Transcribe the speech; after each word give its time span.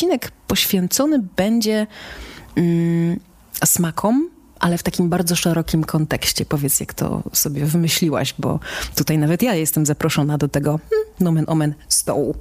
odcinek 0.00 0.30
poświęcony 0.46 1.18
będzie 1.36 1.86
mm, 2.56 3.20
smakom, 3.64 4.30
ale 4.60 4.78
w 4.78 4.82
takim 4.82 5.08
bardzo 5.08 5.36
szerokim 5.36 5.84
kontekście. 5.84 6.44
Powiedz, 6.44 6.80
jak 6.80 6.94
to 6.94 7.22
sobie 7.32 7.64
wymyśliłaś, 7.64 8.34
bo 8.38 8.60
tutaj 8.94 9.18
nawet 9.18 9.42
ja 9.42 9.54
jestem 9.54 9.86
zaproszona 9.86 10.38
do 10.38 10.48
tego 10.48 10.80
hmm, 10.90 11.08
nomen 11.20 11.44
omen 11.48 11.74
stołu. 11.88 12.34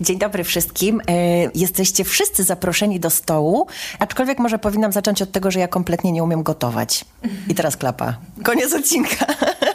Dzień 0.00 0.18
dobry 0.18 0.44
wszystkim. 0.44 1.00
E, 1.08 1.12
jesteście 1.54 2.04
wszyscy 2.04 2.44
zaproszeni 2.44 3.00
do 3.00 3.10
stołu, 3.10 3.66
aczkolwiek 3.98 4.38
może 4.38 4.58
powinnam 4.58 4.92
zacząć 4.92 5.22
od 5.22 5.32
tego, 5.32 5.50
że 5.50 5.60
ja 5.60 5.68
kompletnie 5.68 6.12
nie 6.12 6.24
umiem 6.24 6.42
gotować. 6.42 7.04
I 7.48 7.54
teraz 7.54 7.76
klapa. 7.76 8.18
Koniec 8.44 8.72
odcinka. 8.72 9.26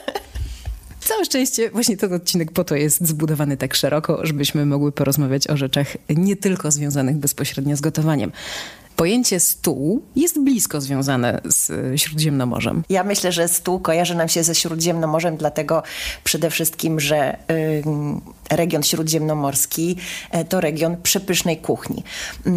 Całe 1.05 1.25
szczęście 1.25 1.69
właśnie 1.69 1.97
ten 1.97 2.13
odcinek 2.13 2.51
po 2.51 2.63
to 2.63 2.75
jest 2.75 3.07
zbudowany 3.07 3.57
tak 3.57 3.75
szeroko, 3.75 4.25
żebyśmy 4.25 4.65
mogły 4.65 4.91
porozmawiać 4.91 5.47
o 5.47 5.57
rzeczach 5.57 5.87
nie 6.09 6.35
tylko 6.35 6.71
związanych 6.71 7.15
bezpośrednio 7.15 7.75
z 7.75 7.81
gotowaniem. 7.81 8.31
Pojęcie 8.95 9.39
stół 9.39 10.01
jest 10.15 10.43
blisko 10.43 10.81
związane 10.81 11.41
z 11.45 11.71
Śródziemnomorzem. 12.01 12.83
Ja 12.89 13.03
myślę, 13.03 13.31
że 13.31 13.47
stół 13.47 13.79
kojarzy 13.79 14.15
nam 14.15 14.29
się 14.29 14.43
ze 14.43 14.55
Śródziemnomorzem, 14.55 15.37
dlatego 15.37 15.83
przede 16.23 16.49
wszystkim, 16.49 16.99
że 16.99 17.37
y, 17.51 17.83
region 18.49 18.83
śródziemnomorski 18.83 19.95
y, 20.35 20.45
to 20.45 20.61
region 20.61 20.97
przepysznej 21.03 21.57
kuchni. 21.57 22.03
Y, 22.47 22.51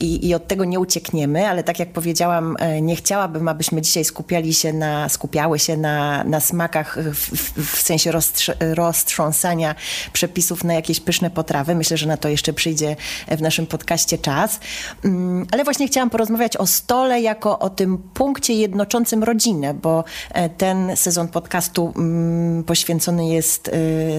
I 0.00 0.34
od 0.34 0.48
tego 0.48 0.64
nie 0.64 0.80
uciekniemy, 0.80 1.48
ale 1.48 1.64
tak 1.64 1.78
jak 1.78 1.92
powiedziałam, 1.92 2.56
y, 2.76 2.80
nie 2.80 2.96
chciałabym, 2.96 3.48
abyśmy 3.48 3.82
dzisiaj 3.82 4.04
skupiali 4.04 4.54
się 4.54 4.72
na, 4.72 5.08
skupiały 5.08 5.58
się 5.58 5.76
na, 5.76 6.24
na 6.24 6.40
smakach 6.40 6.98
w, 7.14 7.52
w, 7.64 7.82
sensie 7.82 8.12
roztrz 8.12 8.50
roztrząsania 8.60 9.74
przepisów 10.12 10.64
na 10.64 10.74
jakieś 10.74 11.00
pyszne 11.00 11.30
potrawy. 11.30 11.74
Myślę, 11.74 11.96
że 11.96 12.06
na 12.06 12.16
to 12.16 12.28
jeszcze 12.28 12.52
przyjdzie 12.52 12.96
w 13.28 13.42
naszym 13.42 13.66
podcaście 13.66 14.18
czas. 14.18 14.60
Mm, 15.04 15.46
ale 15.52 15.64
właśnie 15.64 15.86
chciałam 15.86 16.10
porozmawiać 16.10 16.56
o 16.56 16.66
stole 16.66 17.20
jako 17.20 17.58
o 17.58 17.70
tym 17.70 17.98
punkcie 17.98 18.54
jednoczącym 18.54 19.24
rodzinę, 19.24 19.74
bo 19.74 20.04
e, 20.30 20.48
ten 20.48 20.96
sezon 20.96 21.28
podcastu 21.28 21.92
mm, 21.96 22.64
poświęcony 22.64 23.28
jest 23.28 23.70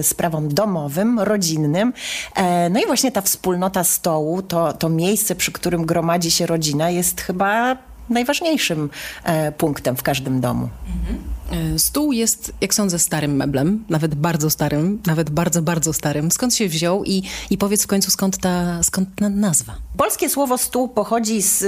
sprawom 0.02 0.48
domowym, 0.48 0.93
rodzinnym. 1.18 1.92
E, 2.36 2.70
no 2.70 2.80
i 2.80 2.86
właśnie 2.86 3.12
ta 3.12 3.20
wspólnota 3.20 3.84
stołu, 3.84 4.42
to, 4.42 4.72
to 4.72 4.88
miejsce, 4.88 5.34
przy 5.34 5.52
którym 5.52 5.86
gromadzi 5.86 6.30
się 6.30 6.46
rodzina, 6.46 6.90
jest 6.90 7.20
chyba 7.20 7.76
najważniejszym 8.10 8.90
e, 9.24 9.52
punktem 9.52 9.96
w 9.96 10.02
każdym 10.02 10.40
domu. 10.40 10.68
Mhm. 10.86 11.33
E, 11.54 11.78
stół 11.78 12.12
jest, 12.12 12.52
jak 12.60 12.74
sądzę, 12.74 12.98
starym 12.98 13.36
meblem, 13.36 13.84
nawet 13.88 14.14
bardzo 14.14 14.50
starym, 14.50 15.02
nawet 15.06 15.30
bardzo, 15.30 15.62
bardzo 15.62 15.92
starym. 15.92 16.30
Skąd 16.30 16.54
się 16.54 16.68
wziął 16.68 17.04
i, 17.04 17.22
i 17.50 17.58
powiedz 17.58 17.84
w 17.84 17.86
końcu, 17.86 18.10
skąd 18.10 18.38
ta, 18.38 18.82
skąd 18.82 19.08
ta 19.16 19.28
nazwa? 19.28 19.74
Polskie 19.96 20.28
słowo 20.28 20.58
stół 20.58 20.88
pochodzi 20.88 21.42
z, 21.42 21.58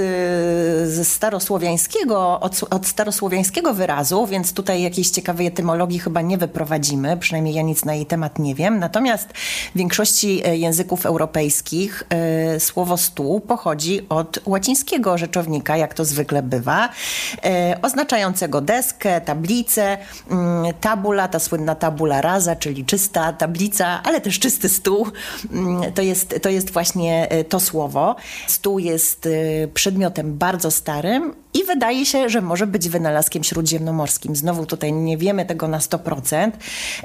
ze 0.93 1.05
starosłowiańskiego, 1.05 2.39
od, 2.39 2.63
od 2.69 2.87
starosłowiańskiego 2.87 3.73
wyrazu, 3.73 4.25
więc 4.27 4.53
tutaj 4.53 4.81
jakiejś 4.81 5.09
ciekawej 5.09 5.47
etymologii 5.47 5.99
chyba 5.99 6.21
nie 6.21 6.37
wyprowadzimy, 6.37 7.17
przynajmniej 7.17 7.55
ja 7.55 7.61
nic 7.61 7.85
na 7.85 7.95
jej 7.95 8.05
temat 8.05 8.39
nie 8.39 8.55
wiem. 8.55 8.79
Natomiast 8.79 9.29
w 9.75 9.77
większości 9.77 10.41
e, 10.45 10.57
języków 10.57 11.05
europejskich 11.05 12.03
e, 12.09 12.59
słowo 12.59 12.97
stół 12.97 13.39
pochodzi 13.39 14.09
od 14.09 14.39
łacińskiego 14.45 15.17
rzeczownika, 15.17 15.77
jak 15.77 15.93
to 15.93 16.05
zwykle 16.05 16.43
bywa, 16.43 16.89
oznaczającego 17.81 18.61
deskę, 18.61 19.21
tablicę, 19.21 19.76
mm, 19.81 20.73
tabula, 20.81 21.27
ta 21.27 21.39
słynna 21.39 21.75
tabula 21.75 22.21
rasa, 22.21 22.55
czyli 22.55 22.85
czysta 22.85 23.33
tablica, 23.33 24.03
ale 24.03 24.21
też 24.21 24.39
czysty 24.39 24.69
stół. 24.69 25.07
Mm, 25.51 25.93
to 25.93 26.01
jest, 26.01 26.35
to 26.41 26.49
jest 26.49 26.71
właśnie 26.71 27.29
e, 27.29 27.43
to 27.43 27.59
słowo. 27.59 28.15
Stół 28.47 28.79
jest 28.79 29.25
e, 29.25 29.67
przedmiotem 29.67 30.37
bardzo 30.37 30.71
starym 30.71 31.33
i 31.57 31.63
wydaje 31.63 32.05
się, 32.05 32.29
że 32.29 32.41
może 32.41 32.67
być 32.67 32.89
wynalazkiem 32.89 33.43
śródziemnomorskim. 33.43 34.35
Znowu 34.35 34.65
tutaj 34.65 34.93
nie 34.93 35.17
wiemy 35.17 35.45
tego 35.45 35.67
na 35.67 35.79
100%, 35.79 36.51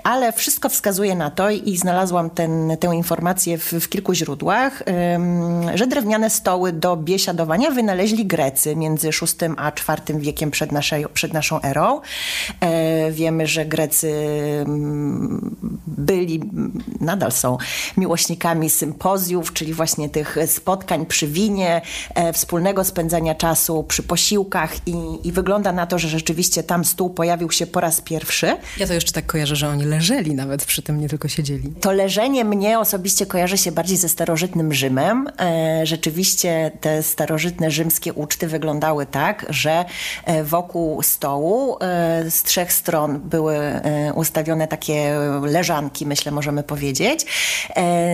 ale 0.04 0.32
wszystko 0.32 0.68
wskazuje 0.68 1.14
na 1.14 1.30
to 1.30 1.50
i 1.50 1.76
znalazłam 1.76 2.30
ten, 2.30 2.76
tę 2.80 2.96
informację 2.96 3.58
w, 3.58 3.72
w 3.72 3.88
kilku 3.88 4.14
źródłach, 4.14 4.82
że 5.74 5.86
drewniane 5.86 6.30
stoły 6.30 6.72
do 6.72 6.96
biesiadowania 6.96 7.70
wynaleźli 7.70 8.26
Grecy 8.26 8.76
między 8.76 9.10
VI 9.10 9.46
a 9.56 9.68
IV 9.68 10.20
wiekiem 10.20 10.50
przed, 10.50 10.72
naszej, 10.72 11.06
przed 11.14 11.32
naszą 11.32 11.62
erą. 11.62 12.00
E, 12.60 13.12
wiemy, 13.12 13.46
że 13.46 13.66
Grecy 13.66 14.12
byli, 15.86 16.40
nadal 17.00 17.32
są 17.32 17.58
miłośnikami 17.96 18.70
sympozjów, 18.70 19.52
czyli 19.52 19.74
właśnie 19.74 20.08
tych 20.08 20.36
spotkań 20.46 21.06
przy 21.06 21.26
winie, 21.26 21.82
e, 22.14 22.32
wspólnego 22.32 22.84
spędzania 22.84 23.34
czasu 23.34 23.84
przy 23.88 24.02
posiłku, 24.02 24.41
i, 24.86 24.94
i 25.24 25.32
wygląda 25.32 25.72
na 25.72 25.86
to, 25.86 25.98
że 25.98 26.08
rzeczywiście 26.08 26.62
tam 26.62 26.84
stół 26.84 27.10
pojawił 27.10 27.50
się 27.50 27.66
po 27.66 27.80
raz 27.80 28.00
pierwszy. 28.00 28.56
Ja 28.78 28.86
to 28.86 28.94
jeszcze 28.94 29.12
tak 29.12 29.26
kojarzę, 29.26 29.56
że 29.56 29.68
oni 29.68 29.84
leżeli 29.84 30.34
nawet 30.34 30.64
przy 30.64 30.82
tym, 30.82 31.00
nie 31.00 31.08
tylko 31.08 31.28
siedzieli. 31.28 31.72
To 31.80 31.92
leżenie 31.92 32.44
mnie 32.44 32.78
osobiście 32.78 33.26
kojarzy 33.26 33.58
się 33.58 33.72
bardziej 33.72 33.96
ze 33.96 34.08
starożytnym 34.08 34.72
Rzymem. 34.74 35.28
E, 35.40 35.86
rzeczywiście 35.86 36.70
te 36.80 37.02
starożytne 37.02 37.70
rzymskie 37.70 38.12
uczty 38.12 38.46
wyglądały 38.46 39.06
tak, 39.06 39.46
że 39.48 39.84
e, 40.24 40.44
wokół 40.44 41.02
stołu 41.02 41.76
e, 41.80 42.30
z 42.30 42.42
trzech 42.42 42.72
stron 42.72 43.20
były 43.20 43.58
ustawione 44.14 44.68
takie 44.68 45.14
leżanki, 45.42 46.06
myślę, 46.06 46.32
możemy 46.32 46.62
powiedzieć, 46.62 47.26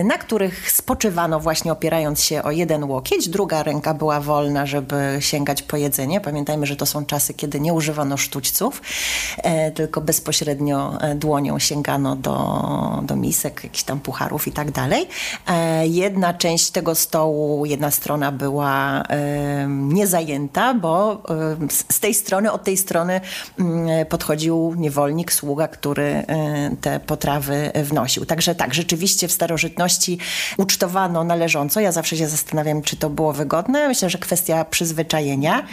na 0.03 0.17
których 0.17 0.71
spoczywano 0.71 1.39
właśnie 1.39 1.71
opierając 1.71 2.23
się 2.23 2.43
o 2.43 2.51
jeden 2.51 2.83
łokieć, 2.83 3.29
druga 3.29 3.63
ręka 3.63 3.93
była 3.93 4.21
wolna, 4.21 4.65
żeby 4.65 5.17
sięgać 5.19 5.61
po 5.61 5.77
jedzenie 5.77 6.08
Pamiętajmy, 6.17 6.65
że 6.65 6.75
to 6.75 6.85
są 6.85 7.05
czasy, 7.05 7.33
kiedy 7.33 7.59
nie 7.59 7.73
używano 7.73 8.17
sztućców, 8.17 8.81
e, 9.37 9.71
tylko 9.71 10.01
bezpośrednio 10.01 11.01
e, 11.01 11.15
dłonią 11.15 11.59
sięgano 11.59 12.15
do, 12.15 12.99
do 13.03 13.15
misek, 13.15 13.63
jakichś 13.63 13.83
tam 13.83 13.99
pucharów 13.99 14.47
i 14.47 14.51
tak 14.51 14.71
dalej. 14.71 15.07
E, 15.47 15.87
jedna 15.87 16.33
część 16.33 16.71
tego 16.71 16.95
stołu, 16.95 17.65
jedna 17.65 17.91
strona 17.91 18.31
była 18.31 19.03
niezajęta, 19.67 20.73
bo 20.73 21.21
z 21.89 21.99
tej 21.99 22.13
strony, 22.13 22.51
od 22.51 22.63
tej 22.63 22.77
strony 22.77 23.21
mm, 23.59 24.05
podchodził 24.05 24.73
niewolnik, 24.77 25.33
sługa, 25.33 25.67
który 25.67 26.23
te 26.81 26.99
potrawy 26.99 27.71
wnosił. 27.83 28.25
Także 28.25 28.55
tak, 28.55 28.73
rzeczywiście 28.73 29.27
w 29.27 29.31
starożytności 29.31 30.17
ucztowano 30.57 31.23
należąco. 31.23 31.79
Ja 31.79 31.91
zawsze 31.91 32.17
się 32.17 32.27
zastanawiam, 32.27 32.81
czy 32.81 32.97
to 32.97 33.09
było 33.09 33.33
wygodne. 33.33 33.87
Myślę, 33.87 34.09
że 34.09 34.17
kwestia 34.17 34.65
przyzwyczajenia. 34.65 35.63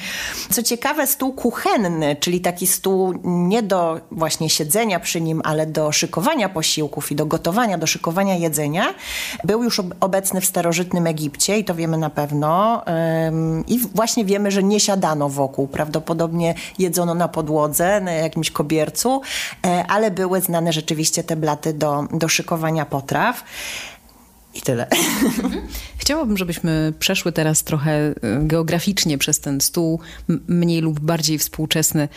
Co 0.51 0.63
ciekawe, 0.63 1.07
stół 1.07 1.33
kuchenny, 1.33 2.17
czyli 2.21 2.41
taki 2.41 2.67
stół 2.67 3.15
nie 3.25 3.63
do 3.63 4.01
właśnie 4.11 4.51
siedzenia 4.51 5.01
przy 5.01 5.21
nim, 5.21 5.43
ale 5.45 5.67
do 5.67 5.93
szykowania 5.93 6.49
posiłków 6.49 7.13
i 7.13 7.15
do 7.15 7.27
gotowania, 7.27 7.79
do 7.79 7.87
szykowania 7.87 8.35
jedzenia, 8.35 8.95
był 9.45 9.63
już 9.63 9.81
obecny 10.01 10.41
w 10.41 10.47
starożytnym 10.47 11.07
Egipcie 11.07 11.59
i 11.59 11.65
to 11.65 11.75
wiemy 11.75 11.99
na 11.99 12.11
pewno. 12.11 12.83
I 13.67 13.79
właśnie 13.79 14.25
wiemy, 14.25 14.51
że 14.51 14.63
nie 14.63 14.81
siadano 14.81 15.29
wokół. 15.29 15.69
Prawdopodobnie 15.69 16.55
jedzono 16.79 17.15
na 17.15 17.29
podłodze, 17.29 18.01
na 18.01 18.13
jakimś 18.13 18.51
kobiercu, 18.51 19.21
e, 19.67 19.85
ale 19.89 20.11
były 20.11 20.41
znane 20.41 20.73
rzeczywiście 20.73 21.25
te 21.25 21.37
blaty 21.37 21.73
do, 21.73 22.05
do 22.13 22.29
szykowania 22.29 22.87
potraw. 22.87 23.45
I 24.55 24.61
tyle. 24.61 24.87
Chciałabym, 26.07 26.37
żebyśmy 26.37 26.93
przeszły 26.99 27.33
teraz 27.33 27.63
trochę 27.63 27.93
e, 27.93 28.15
geograficznie 28.43 29.19
przez 29.19 29.41
ten 29.41 29.61
stół, 29.61 30.01
mniej 30.49 30.81
lub 30.81 31.01
bardziej 31.01 31.39
współczesny, 31.39 32.09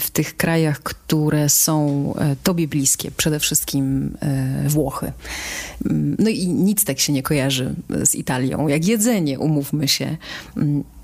w 0.00 0.10
tych 0.10 0.36
krajach, 0.36 0.82
które 0.82 1.48
są 1.48 2.14
e, 2.18 2.36
Tobie 2.42 2.68
bliskie, 2.68 3.10
przede 3.10 3.40
wszystkim 3.40 4.16
e, 4.20 4.68
Włochy. 4.68 5.12
No 6.18 6.28
i 6.28 6.48
nic 6.48 6.84
tak 6.84 7.00
się 7.00 7.12
nie 7.12 7.22
kojarzy 7.22 7.74
z 8.04 8.14
Italią, 8.14 8.68
jak 8.68 8.86
jedzenie, 8.86 9.38
umówmy 9.38 9.88
się. 9.88 10.16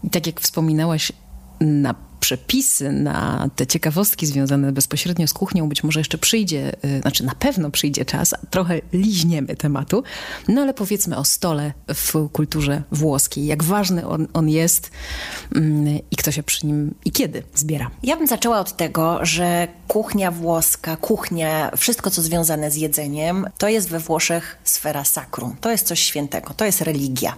I 0.04 0.10
tak 0.10 0.26
jak 0.26 0.40
wspominałaś, 0.40 1.12
na 1.60 1.94
przepisy, 2.26 2.92
na 2.92 3.48
te 3.56 3.66
ciekawostki 3.66 4.26
związane 4.26 4.72
bezpośrednio 4.72 5.26
z 5.26 5.32
kuchnią 5.32 5.68
być 5.68 5.84
może 5.84 6.00
jeszcze 6.00 6.18
przyjdzie, 6.18 6.72
y, 6.84 7.00
znaczy 7.00 7.24
na 7.24 7.34
pewno 7.34 7.70
przyjdzie 7.70 8.04
czas, 8.04 8.34
trochę 8.50 8.80
liźniemy 8.92 9.56
tematu, 9.56 10.02
no 10.48 10.62
ale 10.62 10.74
powiedzmy 10.74 11.16
o 11.16 11.24
stole 11.24 11.72
w 11.94 12.28
kulturze 12.32 12.82
włoskiej, 12.92 13.46
jak 13.46 13.62
ważny 13.62 14.06
on, 14.06 14.26
on 14.32 14.48
jest 14.48 14.90
mm, 15.54 15.98
i 16.10 16.16
kto 16.16 16.32
się 16.32 16.42
przy 16.42 16.66
nim 16.66 16.94
i 17.04 17.10
kiedy 17.10 17.42
zbiera. 17.54 17.90
Ja 18.02 18.16
bym 18.16 18.26
zaczęła 18.26 18.60
od 18.60 18.76
tego, 18.76 19.18
że 19.22 19.68
kuchnia 19.88 20.30
włoska, 20.30 20.96
kuchnia, 20.96 21.70
wszystko 21.76 22.10
co 22.10 22.22
związane 22.22 22.70
z 22.70 22.76
jedzeniem, 22.76 23.46
to 23.58 23.68
jest 23.68 23.88
we 23.88 24.00
Włoszech 24.00 24.58
sfera 24.64 25.04
sacrum. 25.04 25.56
To 25.60 25.70
jest 25.70 25.86
coś 25.86 26.00
świętego, 26.00 26.54
to 26.54 26.64
jest 26.64 26.80
religia. 26.80 27.36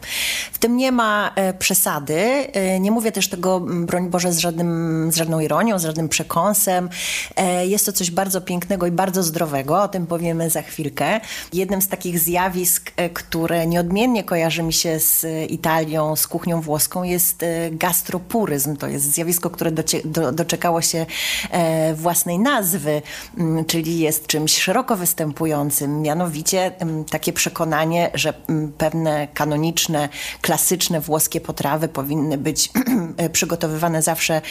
W 0.53 0.59
tym 0.59 0.77
nie 0.77 0.93
ma 0.93 1.33
e, 1.35 1.55
przesady. 1.55 2.17
E, 2.53 2.81
nie 2.81 2.91
mówię 2.91 3.13
też 3.13 3.29
tego, 3.29 3.61
broń 3.61 4.11
Boże, 4.11 4.33
z 4.33 4.39
żadnym, 4.39 4.78
z 5.11 5.17
żadną 5.17 5.41
ironią, 5.41 5.79
z 5.79 5.83
żadnym 5.83 6.09
przekąsem. 6.09 6.89
E, 7.37 7.67
jest 7.67 7.87
to 7.87 7.93
coś 7.93 8.11
bardzo 8.11 8.41
pięknego 8.41 8.87
i 8.87 8.91
bardzo 8.91 9.23
zdrowego, 9.23 9.83
o 9.83 9.89
tym 9.89 10.07
powiemy 10.07 10.51
za 10.51 10.63
chwilkę. 10.63 11.21
Jednym 11.53 11.83
z 11.83 11.89
takich 11.89 12.19
zjawisk, 12.21 12.91
e, 12.97 13.11
które 13.11 13.67
nieodmiennie 13.67 14.25
kojarzy 14.25 14.63
mi 14.63 14.73
się 14.73 15.01
z 15.01 15.27
Italią, 15.51 16.17
z 16.17 16.27
kuchnią 16.27 16.61
włoską 16.61 17.03
jest 17.03 17.45
gastropuryzm. 17.71 18.77
To 18.77 18.87
jest 18.87 19.13
zjawisko, 19.13 19.51
które 19.51 19.73
do, 20.05 20.33
doczekało 20.33 20.83
się 20.83 21.07
własnej 21.95 22.39
nazwy, 22.39 23.03
mm, 23.39 23.65
czyli 23.65 23.99
jest 23.99 24.27
czymś 24.27 24.63
szeroko 24.63 24.97
występującym, 24.97 26.03
mianowicie 26.03 26.73
mm, 26.79 27.05
takie 27.05 27.33
przekonanie, 27.33 28.11
że 28.15 28.33
mm, 28.49 28.73
pewne 28.73 29.29
kanoniczne, 29.35 30.09
klasyczne 30.41 31.01
włoskie 31.01 31.41
potrawy 31.41 31.89
powinny 31.89 32.39
być 32.39 32.71
przygotowywane 33.33 34.03
zawsze 34.03 34.35
e, 34.35 34.43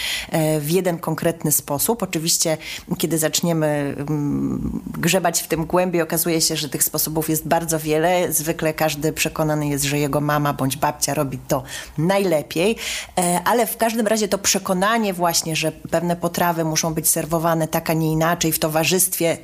w 0.59 0.69
jeden 0.69 0.99
konkretny 0.99 1.51
sposób. 1.51 2.03
Oczywiście, 2.03 2.57
kiedy 2.97 3.17
zaczniemy 3.17 3.95
mm, 3.97 4.81
grzebać 4.97 5.41
w 5.41 5.47
tym 5.47 5.65
głębiej, 5.65 6.01
okazuje 6.01 6.41
się, 6.41 6.55
że 6.55 6.69
tych 6.69 6.83
sposobów 6.83 7.29
jest 7.29 7.47
bardzo 7.47 7.79
wiele. 7.79 8.33
Zwykle 8.33 8.73
każdy 8.73 9.13
przekonany 9.13 9.67
jest, 9.67 9.83
że 9.83 9.99
jego 9.99 10.21
mama 10.21 10.53
bądź 10.53 10.77
babcia 10.77 11.13
robi 11.13 11.37
to 11.47 11.63
najlepiej, 11.97 12.75
e, 13.17 13.41
ale 13.45 13.67
w 13.67 13.77
każdym 13.77 14.07
razie 14.07 14.27
to 14.27 14.37
przekonanie 14.37 15.13
właśnie, 15.13 15.55
że 15.55 15.71
pewne 15.71 16.15
potrawy 16.15 16.63
muszą 16.63 16.93
być 16.93 17.09
serwowane 17.09 17.67
tak, 17.67 17.89
a 17.89 17.93
nie 17.93 18.11
inaczej 18.11 18.51
w 18.51 18.59
towarzystwie 18.59 19.37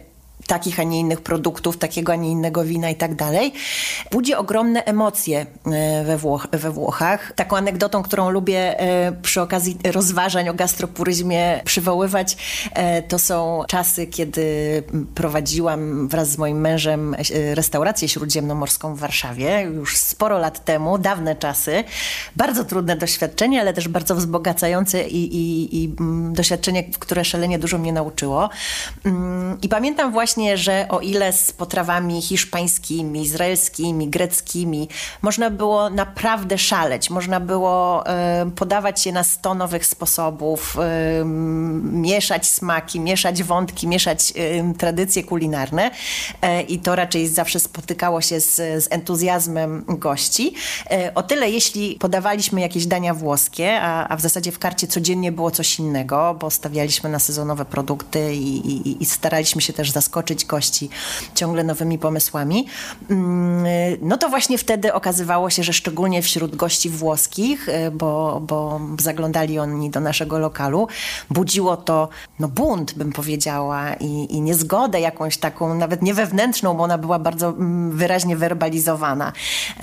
takich, 0.47 0.79
a 0.79 0.83
nie 0.83 0.99
innych 0.99 1.21
produktów, 1.21 1.77
takiego, 1.77 2.11
a 2.11 2.15
nie 2.15 2.31
innego 2.31 2.63
wina 2.63 2.89
i 2.89 2.95
tak 2.95 3.15
dalej, 3.15 3.53
budzi 4.11 4.35
ogromne 4.35 4.83
emocje 4.85 5.45
e, 5.65 6.03
we, 6.03 6.17
Włoch 6.17 6.47
we 6.51 6.71
Włochach. 6.71 7.31
Taką 7.35 7.57
anegdotą, 7.57 8.03
którą 8.03 8.29
lubię 8.29 8.79
e, 8.79 9.11
przy 9.11 9.41
okazji 9.41 9.77
rozważań 9.91 10.49
o 10.49 10.53
gastropuryzmie 10.53 11.61
przywoływać, 11.65 12.37
e, 12.73 13.01
to 13.01 13.19
są 13.19 13.63
czasy, 13.67 14.07
kiedy 14.07 14.43
prowadziłam 15.15 16.07
wraz 16.07 16.29
z 16.29 16.37
moim 16.37 16.61
mężem 16.61 17.15
restaurację 17.53 18.09
śródziemnomorską 18.09 18.95
w 18.95 18.99
Warszawie, 18.99 19.61
już 19.61 19.97
sporo 19.97 20.37
lat 20.37 20.65
temu, 20.65 20.97
dawne 20.97 21.35
czasy. 21.35 21.83
Bardzo 22.35 22.65
trudne 22.65 22.95
doświadczenie, 22.95 23.61
ale 23.61 23.73
też 23.73 23.87
bardzo 23.87 24.15
wzbogacające 24.15 25.07
i, 25.07 25.35
i, 25.35 25.83
i 25.83 25.95
mm, 25.99 26.33
doświadczenie, 26.33 26.83
które 26.83 27.25
szalenie 27.25 27.59
dużo 27.59 27.77
mnie 27.77 27.93
nauczyło. 27.93 28.49
Mm, 29.05 29.57
I 29.61 29.69
pamiętam 29.69 30.11
właśnie 30.11 30.32
właśnie, 30.33 30.57
że 30.57 30.85
o 30.89 30.99
ile 30.99 31.33
z 31.33 31.51
potrawami 31.51 32.21
hiszpańskimi, 32.21 33.21
izraelskimi, 33.21 34.09
greckimi 34.09 34.87
można 35.21 35.49
było 35.49 35.89
naprawdę 35.89 36.57
szaleć, 36.57 37.09
można 37.09 37.39
było 37.39 38.03
y, 38.47 38.51
podawać 38.51 39.05
je 39.05 39.11
na 39.11 39.23
sto 39.23 39.53
nowych 39.53 39.85
sposobów, 39.85 40.77
y, 41.21 41.25
mieszać 41.85 42.47
smaki, 42.47 42.99
mieszać 42.99 43.43
wątki, 43.43 43.87
mieszać 43.87 44.33
y, 44.37 44.77
tradycje 44.77 45.23
kulinarne 45.23 45.91
i 46.67 46.79
to 46.79 46.95
raczej 46.95 47.27
zawsze 47.27 47.59
spotykało 47.59 48.21
się 48.21 48.39
z, 48.39 48.55
z 48.55 48.87
entuzjazmem 48.91 49.85
gości. 49.87 50.53
O 51.15 51.23
tyle, 51.23 51.49
jeśli 51.49 51.95
podawaliśmy 51.95 52.61
jakieś 52.61 52.85
dania 52.85 53.13
włoskie, 53.13 53.81
a, 53.81 54.07
a 54.07 54.17
w 54.17 54.21
zasadzie 54.21 54.51
w 54.51 54.59
karcie 54.59 54.87
codziennie 54.87 55.31
było 55.31 55.51
coś 55.51 55.79
innego, 55.79 56.35
bo 56.39 56.49
stawialiśmy 56.49 57.09
na 57.09 57.19
sezonowe 57.19 57.65
produkty 57.65 58.35
i, 58.35 58.57
i, 58.71 59.03
i 59.03 59.05
staraliśmy 59.05 59.61
się 59.61 59.73
też 59.73 59.91
zaskoczyć 59.91 60.12
zaskoczyć 60.13 60.45
gości 60.45 60.89
ciągle 61.35 61.63
nowymi 61.63 61.97
pomysłami. 61.97 62.67
Mm, 63.09 63.65
no 64.01 64.17
to 64.17 64.29
właśnie 64.29 64.57
wtedy 64.57 64.93
okazywało 64.93 65.49
się, 65.49 65.63
że 65.63 65.73
szczególnie 65.73 66.21
wśród 66.21 66.55
gości 66.55 66.89
włoskich, 66.89 67.69
y, 67.69 67.91
bo, 67.91 68.41
bo 68.47 68.79
zaglądali 68.99 69.59
oni 69.59 69.89
do 69.89 69.99
naszego 69.99 70.39
lokalu, 70.39 70.87
budziło 71.29 71.77
to 71.77 72.09
no, 72.39 72.47
bunt, 72.47 72.93
bym 72.93 73.11
powiedziała, 73.11 73.93
i, 73.93 74.35
i 74.35 74.41
niezgodę 74.41 74.99
jakąś 74.99 75.37
taką, 75.37 75.75
nawet 75.75 76.01
nie 76.01 76.13
wewnętrzną, 76.13 76.73
bo 76.73 76.83
ona 76.83 76.97
była 76.97 77.19
bardzo 77.19 77.49
mm, 77.49 77.91
wyraźnie 77.97 78.37
werbalizowana, 78.37 79.33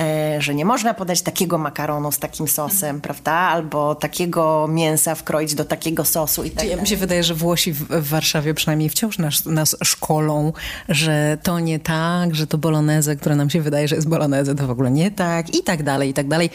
e, 0.01 0.43
że 0.43 0.55
nie 0.55 0.65
można 0.65 0.95
podać 0.95 1.23
takiego 1.23 1.59
makaronu 1.59 2.13
z 2.13 2.19
takim 2.19 2.49
sosem, 2.49 3.01
prawda? 3.01 3.33
Albo 3.33 3.95
takiego 3.95 4.69
mięsa 4.69 5.15
wkroić 5.15 5.55
do 5.55 5.65
takiego 5.65 6.05
sosu 6.05 6.45
i 6.45 6.51
tak 6.51 6.69
Ja 6.69 6.77
mi 6.77 6.87
się 6.87 6.97
wydaje, 6.97 7.23
że 7.23 7.35
Włosi 7.35 7.73
w, 7.73 7.83
w 7.83 8.09
Warszawie 8.09 8.55
przynajmniej 8.55 8.89
wciąż 8.89 9.19
nas, 9.19 9.47
nas 9.47 9.77
szkolą 9.85 10.20
że 10.89 11.39
to 11.43 11.61
nie 11.61 11.79
tak, 11.79 12.35
że 12.35 12.47
to 12.47 12.59
bolonezę, 12.59 13.17
które 13.17 13.37
nam 13.37 13.51
się 13.51 13.61
wydaje, 13.61 13.89
że 13.89 13.97
jest 13.97 14.09
bolonezę, 14.09 14.55
to 14.55 14.67
w 14.67 14.71
ogóle 14.71 14.91
nie 14.91 15.11
tak 15.11 15.55
i 15.55 15.63
tak 15.63 15.83
dalej, 15.83 16.11
i 16.11 16.15
tak 16.15 16.29
dalej 16.29 16.51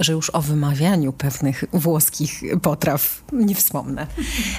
że 0.00 0.12
już 0.12 0.30
o 0.30 0.42
wymawianiu 0.42 1.12
pewnych 1.12 1.64
włoskich 1.72 2.42
potraw 2.62 3.22
nie 3.32 3.54
wspomnę. 3.54 4.06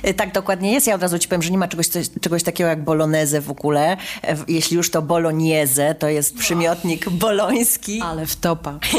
E, 0.03 0.13
tak 0.21 0.33
dokładnie 0.33 0.71
jest. 0.71 0.87
Ja 0.87 0.95
od 0.95 1.01
razu 1.01 1.19
ci 1.19 1.27
powiem, 1.27 1.41
że 1.41 1.51
nie 1.51 1.57
ma 1.57 1.67
czegoś, 1.67 1.87
czegoś 2.21 2.43
takiego 2.43 2.69
jak 2.69 2.83
bolonezę 2.83 3.41
w 3.41 3.51
ogóle. 3.51 3.97
E, 4.23 4.37
jeśli 4.47 4.77
już 4.77 4.91
to 4.91 5.01
bolognese, 5.01 5.95
to 5.95 6.09
jest 6.09 6.35
przymiotnik 6.35 7.09
boloński. 7.09 8.01
Ale 8.01 8.25
w 8.25 8.35
topa. 8.35 8.79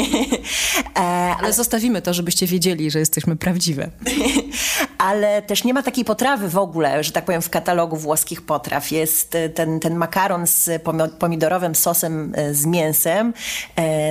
E, 0.95 0.99
ale 1.39 1.53
zostawimy 1.53 2.01
to, 2.01 2.13
żebyście 2.13 2.47
wiedzieli, 2.47 2.91
że 2.91 2.99
jesteśmy 2.99 3.35
prawdziwe. 3.35 3.89
ale 4.97 5.41
też 5.41 5.63
nie 5.63 5.73
ma 5.73 5.83
takiej 5.83 6.05
potrawy 6.05 6.49
w 6.49 6.57
ogóle, 6.57 7.03
że 7.03 7.11
tak 7.11 7.25
powiem, 7.25 7.41
w 7.41 7.49
katalogu 7.49 7.97
włoskich 7.97 8.41
potraw. 8.41 8.91
Jest 8.91 9.37
ten, 9.55 9.79
ten 9.79 9.95
makaron 9.95 10.47
z 10.47 10.69
pomidorowym 11.19 11.75
sosem 11.75 12.33
z 12.51 12.65
mięsem. 12.65 13.33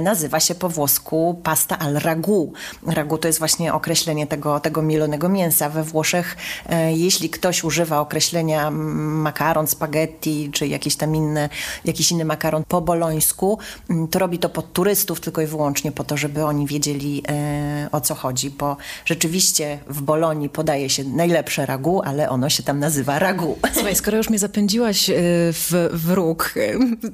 Nazywa 0.03 0.41
się 0.41 0.55
po 0.55 0.69
włosku 0.69 1.41
pasta 1.43 1.79
al 1.79 1.95
ragu 1.95 2.22
ragu. 2.23 2.53
Ragu 2.87 3.19
to 3.19 3.29
jest 3.29 3.39
właśnie 3.39 3.75
określenie 3.75 4.27
tego, 4.27 4.61
tego 4.61 4.83
mielonego 4.83 5.29
mięsa. 5.29 5.69
We 5.69 5.85
Włoszech, 5.85 6.37
e, 6.69 6.93
jeśli 6.93 7.31
ktoś 7.31 7.65
używa 7.65 8.01
określenia 8.01 8.71
makaron, 8.71 9.67
spaghetti, 9.67 10.51
czy 10.53 10.67
jakiś 10.67 10.97
tam 10.97 11.17
inny, 11.17 11.49
jakiś 11.85 12.13
inny 12.13 12.25
makaron 12.25 12.65
po 12.69 12.81
bolońsku, 12.81 13.59
to 14.11 14.19
robi 14.19 14.39
to 14.39 14.49
pod 14.49 14.73
turystów 14.73 15.21
tylko 15.21 15.43
i 15.43 15.47
wyłącznie 15.47 15.93
po 15.93 16.05
to, 16.05 16.17
żeby 16.17 16.45
oni 16.45 16.67
wiedzieli 16.67 17.23
e, 17.29 17.89
o 17.93 18.01
co 18.01 18.15
chodzi, 18.15 18.51
bo 18.51 18.77
rzeczywiście 19.05 19.79
w 19.87 20.03
Bolonii 20.03 20.49
podaje 20.49 20.91
się 20.91 21.05
najlepsze 21.05 21.67
ragu, 21.67 22.03
ale 22.05 22.31
ono 22.31 22.49
się 22.49 22.63
tam 22.63 22.79
nazywa 22.79 23.19
ragu. 23.19 23.59
Słuchaj, 23.75 23.97
skoro 23.97 24.17
już 24.17 24.29
mnie 24.29 24.39
zapędziłaś 24.39 25.11
e, 25.11 25.15
w, 25.53 25.89
w 25.93 26.11
róg 26.11 26.55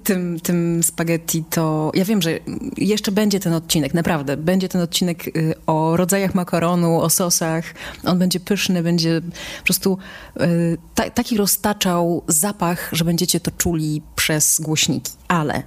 tym, 0.04 0.40
tym 0.40 0.82
spaghetti, 0.82 1.44
to 1.50 1.90
ja 1.94 2.04
wiem, 2.04 2.22
że 2.22 2.30
jeszcze 2.76 3.12
będzie 3.12 3.40
ten 3.40 3.52
odcinek, 3.52 3.94
naprawdę, 3.94 4.36
będzie 4.36 4.68
ten 4.68 4.80
odcinek 4.80 4.97
odcinek 4.98 5.36
y, 5.36 5.54
o 5.66 5.96
rodzajach 5.96 6.34
makaronu, 6.34 7.00
o 7.00 7.10
sosach. 7.10 7.64
On 8.04 8.18
będzie 8.18 8.40
pyszny, 8.40 8.82
będzie 8.82 9.20
po 9.58 9.64
prostu 9.64 9.98
y, 10.40 10.78
ta, 10.94 11.10
taki 11.10 11.36
roztaczał 11.36 12.22
zapach, 12.28 12.90
że 12.92 13.04
będziecie 13.04 13.40
to 13.40 13.50
czuli 13.50 14.02
przez 14.16 14.60
głośniki. 14.60 15.12
Ale 15.28 15.62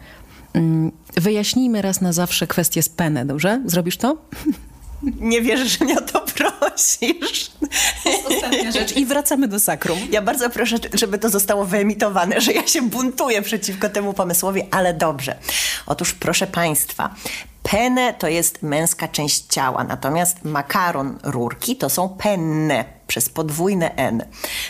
mm, 0.53 0.91
wyjaśnijmy 1.17 1.81
raz 1.81 2.01
na 2.01 2.13
zawsze 2.13 2.47
kwestię 2.47 2.83
z 2.83 2.89
penę, 2.89 3.25
dobrze? 3.25 3.61
Zrobisz 3.65 3.97
to? 3.97 4.17
Nie 5.03 5.41
wierzę, 5.41 5.65
że 5.65 5.85
mnie 5.85 5.97
o 5.97 6.01
to 6.01 6.21
prosisz. 6.21 7.51
To 8.03 8.09
jest 8.09 8.27
ostatnia 8.27 8.71
rzecz. 8.71 8.97
I 8.97 9.05
wracamy 9.05 9.47
do 9.47 9.59
sakrum. 9.59 9.99
Ja 10.11 10.21
bardzo 10.21 10.49
proszę, 10.49 10.75
żeby 10.93 11.17
to 11.17 11.29
zostało 11.29 11.65
wyemitowane, 11.65 12.41
że 12.41 12.53
ja 12.53 12.67
się 12.67 12.81
buntuję 12.81 13.41
przeciwko 13.41 13.89
temu 13.89 14.13
pomysłowi, 14.13 14.63
ale 14.71 14.93
dobrze. 14.93 15.35
Otóż 15.85 16.13
proszę 16.13 16.47
Państwa, 16.47 17.15
Penne 17.63 18.13
to 18.13 18.27
jest 18.27 18.63
męska 18.63 19.07
część 19.07 19.45
ciała, 19.47 19.83
natomiast 19.83 20.43
makaron 20.43 21.19
rurki 21.23 21.75
to 21.75 21.89
są 21.89 22.09
penne 22.09 22.85
przez 23.07 23.29
podwójne 23.29 23.95
N. 23.95 24.23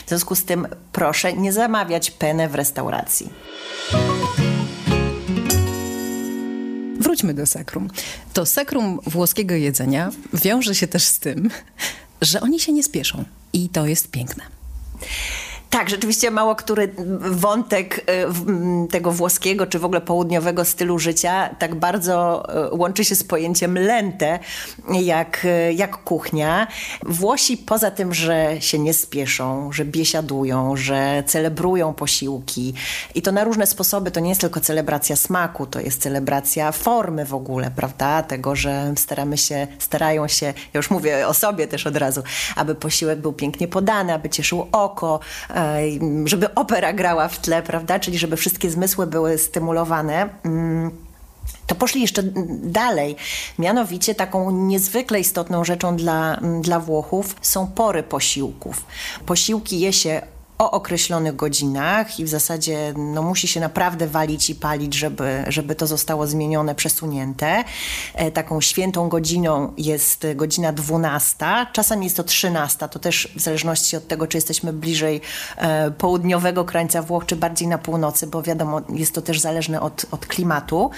W 0.06 0.10
związku 0.10 0.36
z 0.36 0.46
tym 0.46 0.68
proszę 0.92 1.34
nie 1.34 1.54
zamawiać 1.54 2.12
penne 2.12 2.50
w 2.50 2.56
restauracji. 2.56 3.30
Wróćmy 7.02 7.34
do 7.34 7.46
sekrum. 7.46 7.90
To 8.34 8.46
sekrum 8.46 9.00
włoskiego 9.08 9.56
jedzenia 9.56 10.12
wiąże 10.34 10.76
się 10.76 10.88
też 10.88 11.04
z 11.04 11.20
tym, 11.20 11.50
że 12.22 12.42
oni 12.42 12.60
się 12.60 12.74
nie 12.74 12.84
spieszą 12.84 13.24
i 13.54 13.70
to 13.70 13.88
jest 13.88 14.12
piękne. 14.12 14.44
Tak, 15.72 15.90
rzeczywiście 15.90 16.32
mało 16.32 16.56
który 16.56 16.94
wątek 17.20 17.98
y, 17.98 18.88
tego 18.88 19.12
włoskiego 19.12 19.68
czy 19.68 19.80
w 19.80 19.86
ogóle 19.86 20.02
południowego 20.02 20.66
stylu 20.66 21.00
życia 21.00 21.56
tak 21.60 21.76
bardzo 21.76 22.44
y, 22.74 22.76
łączy 22.76 23.06
się 23.06 23.16
z 23.16 23.24
pojęciem 23.24 23.78
lente 23.78 24.40
jak, 25.02 25.46
y, 25.46 25.74
jak 25.74 25.98
kuchnia. 25.98 26.68
Włosi 27.04 27.58
poza 27.58 27.92
tym, 27.92 28.14
że 28.14 28.62
się 28.62 28.80
nie 28.80 28.94
spieszą, 28.94 29.72
że 29.72 29.86
biesiadują, 29.86 30.76
że 30.76 31.24
celebrują 31.28 31.94
posiłki 31.94 32.74
i 33.16 33.22
to 33.22 33.32
na 33.32 33.44
różne 33.44 33.68
sposoby, 33.68 34.12
to 34.12 34.20
nie 34.20 34.30
jest 34.30 34.42
tylko 34.42 34.60
celebracja 34.60 35.16
smaku, 35.16 35.66
to 35.66 35.80
jest 35.80 36.02
celebracja 36.02 36.72
formy 36.72 37.26
w 37.26 37.34
ogóle, 37.34 37.72
prawda? 37.76 38.24
Tego, 38.24 38.56
że 38.56 38.94
staramy 38.98 39.38
się, 39.38 39.68
starają 39.80 40.28
się, 40.28 40.46
ja 40.46 40.54
już 40.78 40.90
mówię 40.90 41.28
o 41.28 41.34
sobie 41.34 41.68
też 41.68 41.88
od 41.88 41.96
razu, 41.96 42.24
aby 42.56 42.76
posiłek 42.76 43.20
był 43.20 43.34
pięknie 43.34 43.68
podany, 43.68 44.14
aby 44.14 44.30
cieszył 44.30 44.68
oko, 44.72 45.20
żeby 46.26 46.56
opera 46.56 46.94
grała 46.94 47.28
w 47.28 47.40
tle, 47.40 47.64
prawda? 47.64 48.00
Czyli 48.00 48.18
żeby 48.18 48.38
wszystkie 48.38 48.70
zmysły 48.70 49.08
były 49.08 49.38
stymulowane. 49.38 50.30
Mm, 50.44 50.92
to 51.68 51.76
poszli 51.76 52.02
jeszcze 52.02 52.24
dalej. 52.64 53.16
Mianowicie 53.60 54.16
taką 54.16 54.52
niezwykle 54.52 55.20
istotną 55.20 55.64
rzeczą 55.64 55.96
dla, 55.96 56.40
dla 56.62 56.80
Włochów 56.80 57.36
są 57.42 57.68
pory 57.68 58.04
posiłków. 58.04 58.86
Posiłki 59.26 59.80
je 59.80 59.94
się 59.94 60.22
o 60.62 60.72
określonych 60.72 61.36
godzinach 61.36 62.20
i 62.20 62.26
w 62.26 62.30
zasadzie 62.30 62.94
no, 62.98 63.22
musi 63.22 63.48
się 63.48 63.60
naprawdę 63.60 64.08
walić 64.08 64.50
i 64.50 64.56
palić, 64.56 64.94
żeby, 64.94 65.44
żeby 65.48 65.76
to 65.76 65.88
zostało 65.88 66.28
zmienione, 66.28 66.76
przesunięte. 66.76 67.64
E, 68.14 68.32
taką 68.32 68.62
świętą 68.62 69.10
godziną 69.10 69.74
jest 69.78 70.28
godzina 70.36 70.74
12, 70.74 71.46
czasem 71.74 72.04
jest 72.04 72.18
to 72.18 72.24
13, 72.24 72.88
to 72.90 73.00
też 73.00 73.34
w 73.36 73.42
zależności 73.42 73.98
od 73.98 74.08
tego, 74.08 74.28
czy 74.28 74.38
jesteśmy 74.38 74.74
bliżej 74.74 75.22
e, 75.58 75.92
południowego 75.92 76.66
krańca 76.66 77.02
Włoch, 77.02 77.26
czy 77.26 77.36
bardziej 77.36 77.68
na 77.68 77.78
północy, 77.78 78.28
bo 78.28 78.42
wiadomo, 78.42 78.82
jest 78.90 79.16
to 79.16 79.22
też 79.22 79.40
zależne 79.40 79.82
od, 79.82 80.06
od 80.12 80.26
klimatu. 80.26 80.90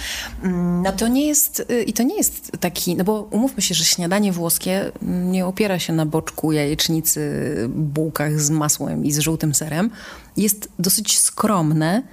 No 0.84 0.92
to 0.92 1.08
nie 1.08 1.28
jest, 1.28 1.66
y, 1.72 1.84
i 1.84 1.94
to 1.94 2.04
nie 2.04 2.18
jest 2.18 2.52
taki, 2.60 2.96
no 2.96 3.04
bo 3.04 3.28
umówmy 3.32 3.62
się, 3.62 3.76
że 3.76 3.86
śniadanie 3.86 4.32
włoskie 4.32 4.92
nie 5.02 5.46
opiera 5.46 5.80
się 5.80 5.94
na 5.94 6.06
boczku, 6.06 6.52
jajecznicy, 6.52 7.44
bułkach 7.70 8.40
z 8.40 8.50
masłem 8.50 9.06
i 9.06 9.12
z 9.12 9.20
żółtym 9.20 9.53
serem, 9.54 9.90
jest 10.38 10.70
dosyć 10.80 11.20
skromne, 11.20 12.04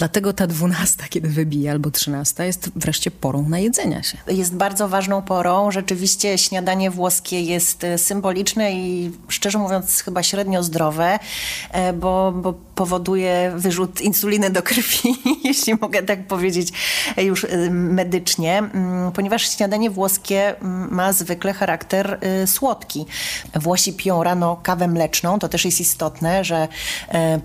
Dlatego 0.00 0.32
ta 0.32 0.46
dwunasta, 0.46 1.04
kiedy 1.10 1.28
wybije, 1.28 1.70
albo 1.70 1.90
trzynasta, 1.90 2.44
jest 2.44 2.70
wreszcie 2.76 3.10
porą 3.10 3.48
na 3.48 3.58
jedzenia 3.58 4.02
się. 4.02 4.18
Jest 4.28 4.54
bardzo 4.54 4.88
ważną 4.88 5.22
porą. 5.22 5.70
Rzeczywiście 5.70 6.38
śniadanie 6.38 6.90
włoskie 6.90 7.40
jest 7.40 7.84
e, 7.84 7.98
symboliczne 7.98 8.72
i 8.72 9.10
szczerze 9.28 9.58
mówiąc 9.58 10.02
chyba 10.02 10.22
średnio 10.22 10.62
zdrowe, 10.62 11.18
e, 11.70 11.92
bo, 11.92 12.32
bo 12.32 12.54
powoduje 12.80 13.52
wyrzut 13.56 14.00
insuliny 14.00 14.50
do 14.50 14.62
krwi, 14.62 15.14
jeśli 15.44 15.74
mogę 15.74 16.02
tak 16.02 16.26
powiedzieć 16.26 16.68
e, 17.16 17.24
już 17.24 17.46
medycznie, 17.70 18.58
mm, 18.58 19.12
ponieważ 19.12 19.56
śniadanie 19.56 19.90
włoskie 19.90 20.60
mm, 20.60 20.94
ma 20.94 21.12
zwykle 21.12 21.52
charakter 21.52 22.18
słodki. 22.46 23.06
Włosi 23.54 23.92
piją 23.92 24.22
rano 24.22 24.60
kawę 24.62 24.88
mleczną, 24.88 25.38
to 25.38 25.48
też 25.48 25.64
jest 25.64 25.80
istotne, 25.80 26.44
że 26.44 26.68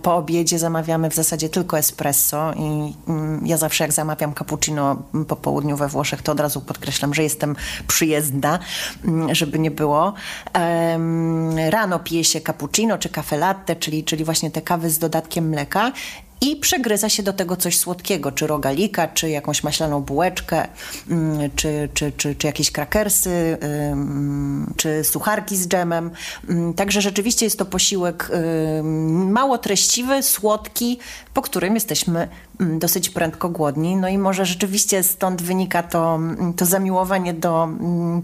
po 0.01 0.15
obiedzie 0.15 0.59
zamawiamy 0.59 1.09
w 1.09 1.15
zasadzie 1.15 1.49
tylko 1.49 1.77
espresso 1.77 2.53
i 2.53 2.93
mm, 3.07 3.47
ja 3.47 3.57
zawsze 3.57 3.83
jak 3.83 3.93
zamawiam 3.93 4.33
cappuccino 4.33 5.03
po 5.27 5.35
południu 5.35 5.77
we 5.77 5.87
Włoszech, 5.87 6.21
to 6.21 6.31
od 6.31 6.39
razu 6.39 6.61
podkreślam, 6.61 7.13
że 7.13 7.23
jestem 7.23 7.55
przyjezdna, 7.87 8.59
żeby 9.31 9.59
nie 9.59 9.71
było. 9.71 10.13
Rano 11.69 11.99
pije 11.99 12.23
się 12.23 12.41
cappuccino 12.41 12.97
czy 12.97 13.09
kafe 13.09 13.37
latte, 13.37 13.75
czyli, 13.75 14.03
czyli 14.03 14.25
właśnie 14.25 14.51
te 14.51 14.61
kawy 14.61 14.89
z 14.89 14.99
dodatkiem 14.99 15.24
mleka 15.41 15.93
i 16.41 16.55
przegryza 16.55 17.09
się 17.09 17.23
do 17.23 17.33
tego 17.33 17.55
coś 17.55 17.77
słodkiego, 17.77 18.31
czy 18.31 18.47
rogalika, 18.47 19.07
czy 19.07 19.29
jakąś 19.29 19.63
maślaną 19.63 20.01
bułeczkę, 20.01 20.67
mm, 21.09 21.51
czy, 21.55 21.89
czy, 21.93 22.11
czy, 22.17 22.35
czy 22.35 22.47
jakieś 22.47 22.71
krakersy, 22.71 23.57
czy 24.75 25.03
sucharki 25.03 25.57
z 25.57 25.67
dżemem. 25.67 26.11
Mm, 26.49 26.73
także 26.73 27.01
rzeczywiście 27.01 27.45
jest 27.45 27.59
to 27.59 27.65
posiłek 27.65 28.31
mało 29.09 29.57
treściwy, 29.57 30.23
słodki, 30.23 30.99
po 31.33 31.41
którym 31.41 31.75
jesteśmy 31.75 32.27
mm, 32.59 32.79
dosyć 32.79 33.09
prędko 33.09 33.49
głodni. 33.49 33.95
No 33.95 34.07
i 34.07 34.17
może 34.17 34.45
rzeczywiście 34.45 35.03
stąd 35.03 35.41
wynika 35.41 35.83
to, 35.83 36.19
to 36.57 36.65
zamiłowanie 36.65 37.33
do 37.33 37.69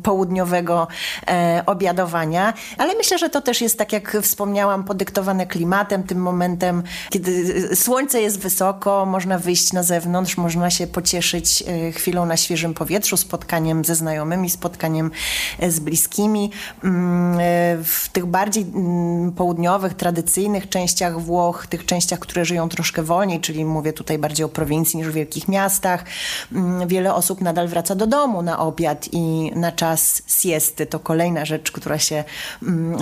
południowego 0.03 0.87
e, 1.27 1.63
obiadowania, 1.65 2.53
ale 2.77 2.95
myślę, 2.95 3.17
że 3.17 3.29
to 3.29 3.41
też 3.41 3.61
jest, 3.61 3.77
tak 3.77 3.93
jak 3.93 4.17
wspomniałam, 4.21 4.83
podyktowane 4.83 5.47
klimatem, 5.47 6.03
tym 6.03 6.21
momentem, 6.21 6.83
kiedy 7.09 7.75
słońce 7.75 8.00
słońce 8.01 8.21
jest 8.21 8.39
wysoko, 8.39 9.05
można 9.05 9.37
wyjść 9.37 9.73
na 9.73 9.83
zewnątrz, 9.83 10.37
można 10.37 10.69
się 10.69 10.87
pocieszyć 10.87 11.63
e, 11.67 11.91
chwilą 11.91 12.25
na 12.25 12.37
świeżym 12.37 12.73
powietrzu, 12.73 13.17
spotkaniem 13.17 13.85
ze 13.85 13.95
znajomymi, 13.95 14.49
spotkaniem 14.49 15.11
e, 15.59 15.71
z 15.71 15.79
bliskimi. 15.79 16.51
Mm, 16.83 17.33
e, 17.33 17.37
w 17.83 18.09
tych 18.13 18.25
bardziej 18.25 18.63
mm, 18.63 19.31
południowych, 19.31 19.93
tradycyjnych 19.93 20.69
częściach 20.69 21.21
Włoch, 21.21 21.67
tych 21.67 21.85
częściach, 21.85 22.19
które 22.19 22.45
żyją 22.45 22.69
troszkę 22.69 23.03
wolniej, 23.03 23.39
czyli 23.39 23.65
mówię 23.65 23.93
tutaj 23.93 24.17
bardziej 24.17 24.45
o 24.45 24.49
prowincji 24.49 24.97
niż 24.97 25.07
w 25.07 25.13
wielkich 25.13 25.47
miastach, 25.47 26.03
mm, 26.51 26.87
wiele 26.87 27.13
osób 27.13 27.41
nadal 27.41 27.67
wraca 27.67 27.95
do 27.95 28.07
domu 28.07 28.41
na 28.41 28.59
obiad 28.59 29.09
i 29.11 29.51
na 29.55 29.71
czas 29.71 30.21
siesty. 30.27 30.85
To 30.85 30.99
kolejna 30.99 31.45
rzecz, 31.45 31.71
która 31.71 31.99
się 31.99 32.23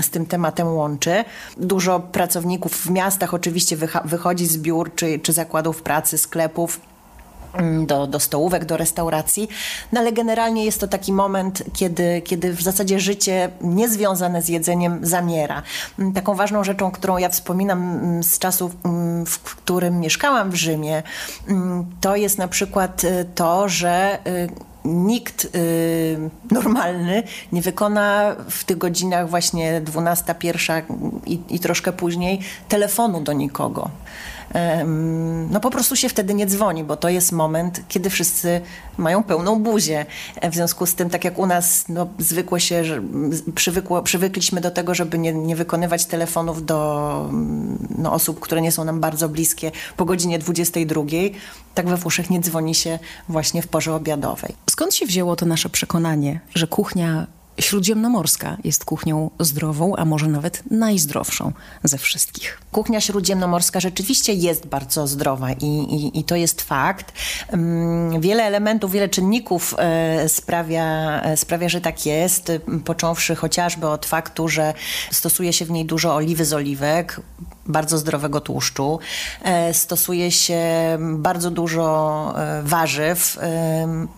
z 0.02 0.10
tym 0.10 0.26
tematem 0.26 0.68
łączy. 0.68 1.24
Dużo 1.58 2.00
pracowników 2.00 2.76
w 2.76 2.90
miastach 2.90 3.34
oczywiście 3.34 3.78
wychodzi 4.06 4.46
z 4.46 4.58
biur 4.58 4.89
czy, 4.96 5.20
czy 5.20 5.34
zakładów 5.34 5.82
pracy, 5.82 6.18
sklepów 6.18 6.82
mm, 7.54 7.86
do, 7.86 8.08
do 8.08 8.20
stołówek, 8.20 8.66
do 8.66 8.78
restauracji, 8.78 9.50
no 9.92 10.00
ale 10.00 10.12
generalnie 10.12 10.66
jest 10.66 10.80
to 10.80 10.88
taki 10.88 11.14
moment, 11.14 11.64
kiedy, 11.74 12.22
kiedy 12.22 12.54
w 12.54 12.62
zasadzie 12.62 13.00
życie 13.00 13.50
niezwiązane 13.62 14.42
z 14.42 14.50
jedzeniem 14.50 15.00
zamiera. 15.02 15.64
Mm, 16.00 16.14
taką 16.14 16.36
ważną 16.36 16.64
rzeczą, 16.64 16.92
którą 16.92 17.18
ja 17.18 17.30
wspominam 17.30 18.00
mm, 18.00 18.24
z 18.24 18.40
czasów, 18.40 18.76
w 19.26 19.40
którym 19.40 20.00
mieszkałam 20.00 20.52
w 20.52 20.56
Rzymie, 20.56 21.04
to 22.02 22.16
jest 22.16 22.38
na 22.38 22.48
przykład 22.48 23.04
y, 23.04 23.26
to, 23.36 23.70
że 23.70 24.20
y, 24.28 24.70
nikt 24.86 25.46
y, 25.56 26.30
normalny 26.52 27.24
nie 27.52 27.62
wykona 27.62 28.36
w 28.50 28.64
tych 28.64 28.78
godzinach 28.78 29.30
właśnie 29.30 29.82
12, 29.82 30.36
pierwsza 30.36 30.82
i, 31.26 31.40
i 31.50 31.60
troszkę 31.60 31.92
później 31.92 32.40
telefonu 32.70 33.22
do 33.22 33.34
nikogo 33.34 33.90
no 35.50 35.60
po 35.60 35.70
prostu 35.70 35.96
się 35.96 36.10
wtedy 36.10 36.34
nie 36.34 36.46
dzwoni, 36.46 36.84
bo 36.84 36.98
to 36.98 37.10
jest 37.10 37.32
moment, 37.32 37.82
kiedy 37.88 38.10
wszyscy 38.10 38.62
mają 38.98 39.24
pełną 39.24 39.60
buzię. 39.60 40.06
W 40.52 40.56
związku 40.56 40.86
z 40.86 40.96
tym, 40.96 41.10
tak 41.10 41.26
jak 41.26 41.40
u 41.40 41.46
nas 41.46 41.86
no, 41.90 42.08
zwykło 42.20 42.60
się, 42.60 42.84
przywykło, 43.56 44.04
przywykliśmy 44.04 44.62
do 44.62 44.72
tego, 44.72 44.96
żeby 44.96 45.18
nie, 45.18 45.34
nie 45.34 45.56
wykonywać 45.56 46.06
telefonów 46.06 46.66
do 46.66 47.30
no, 47.98 48.14
osób, 48.14 48.40
które 48.40 48.62
nie 48.62 48.72
są 48.72 48.84
nam 48.84 49.00
bardzo 49.00 49.30
bliskie 49.30 49.72
po 49.98 50.06
godzinie 50.06 50.40
22, 50.40 51.02
tak 51.76 51.88
we 51.88 51.98
Włoszech 51.98 52.30
nie 52.30 52.40
dzwoni 52.40 52.76
się 52.76 53.00
właśnie 53.30 53.62
w 53.62 53.68
porze 53.68 53.96
obiadowej. 53.96 54.56
Skąd 54.70 54.96
się 54.96 55.06
wzięło 55.06 55.36
to 55.36 55.46
nasze 55.46 55.70
przekonanie, 55.70 56.40
że 56.56 56.68
kuchnia 56.68 57.28
śródziemnomorska 57.60 58.58
jest 58.64 58.86
kuchnią 58.86 59.30
zdrową, 59.40 59.96
a 59.96 60.06
może 60.06 60.28
nawet 60.28 60.64
najzdrowszą 60.72 61.52
ze 61.84 61.98
wszystkich. 61.98 62.62
Kuchnia 62.72 63.02
śródziemnomorska 63.02 63.80
rzeczywiście 63.80 64.34
jest 64.34 64.68
bardzo 64.68 65.08
zdrowa 65.08 65.52
i, 65.52 65.66
i, 65.66 66.20
i 66.20 66.24
to 66.24 66.36
jest 66.36 66.62
fakt. 66.62 67.14
Mm, 67.48 68.22
wiele 68.22 68.44
elementów, 68.44 68.92
wiele 68.92 69.10
czynników 69.10 69.76
e, 69.78 70.30
sprawia, 70.30 71.22
e, 71.22 71.38
sprawia, 71.38 71.70
że 71.70 71.82
tak 71.82 72.06
jest, 72.06 72.52
począwszy 72.86 73.36
chociażby 73.36 73.88
od 73.88 74.06
faktu, 74.06 74.48
że 74.48 74.74
stosuje 75.12 75.54
się 75.54 75.66
w 75.66 75.72
niej 75.72 75.86
dużo 75.86 76.16
oliwy 76.16 76.46
z 76.46 76.54
oliwek, 76.54 77.22
bardzo 77.66 77.98
zdrowego 77.98 78.42
tłuszczu. 78.42 79.00
E, 79.44 79.74
stosuje 79.74 80.32
się 80.32 80.62
bardzo 81.00 81.52
dużo 81.52 81.90
warzyw, 82.64 83.40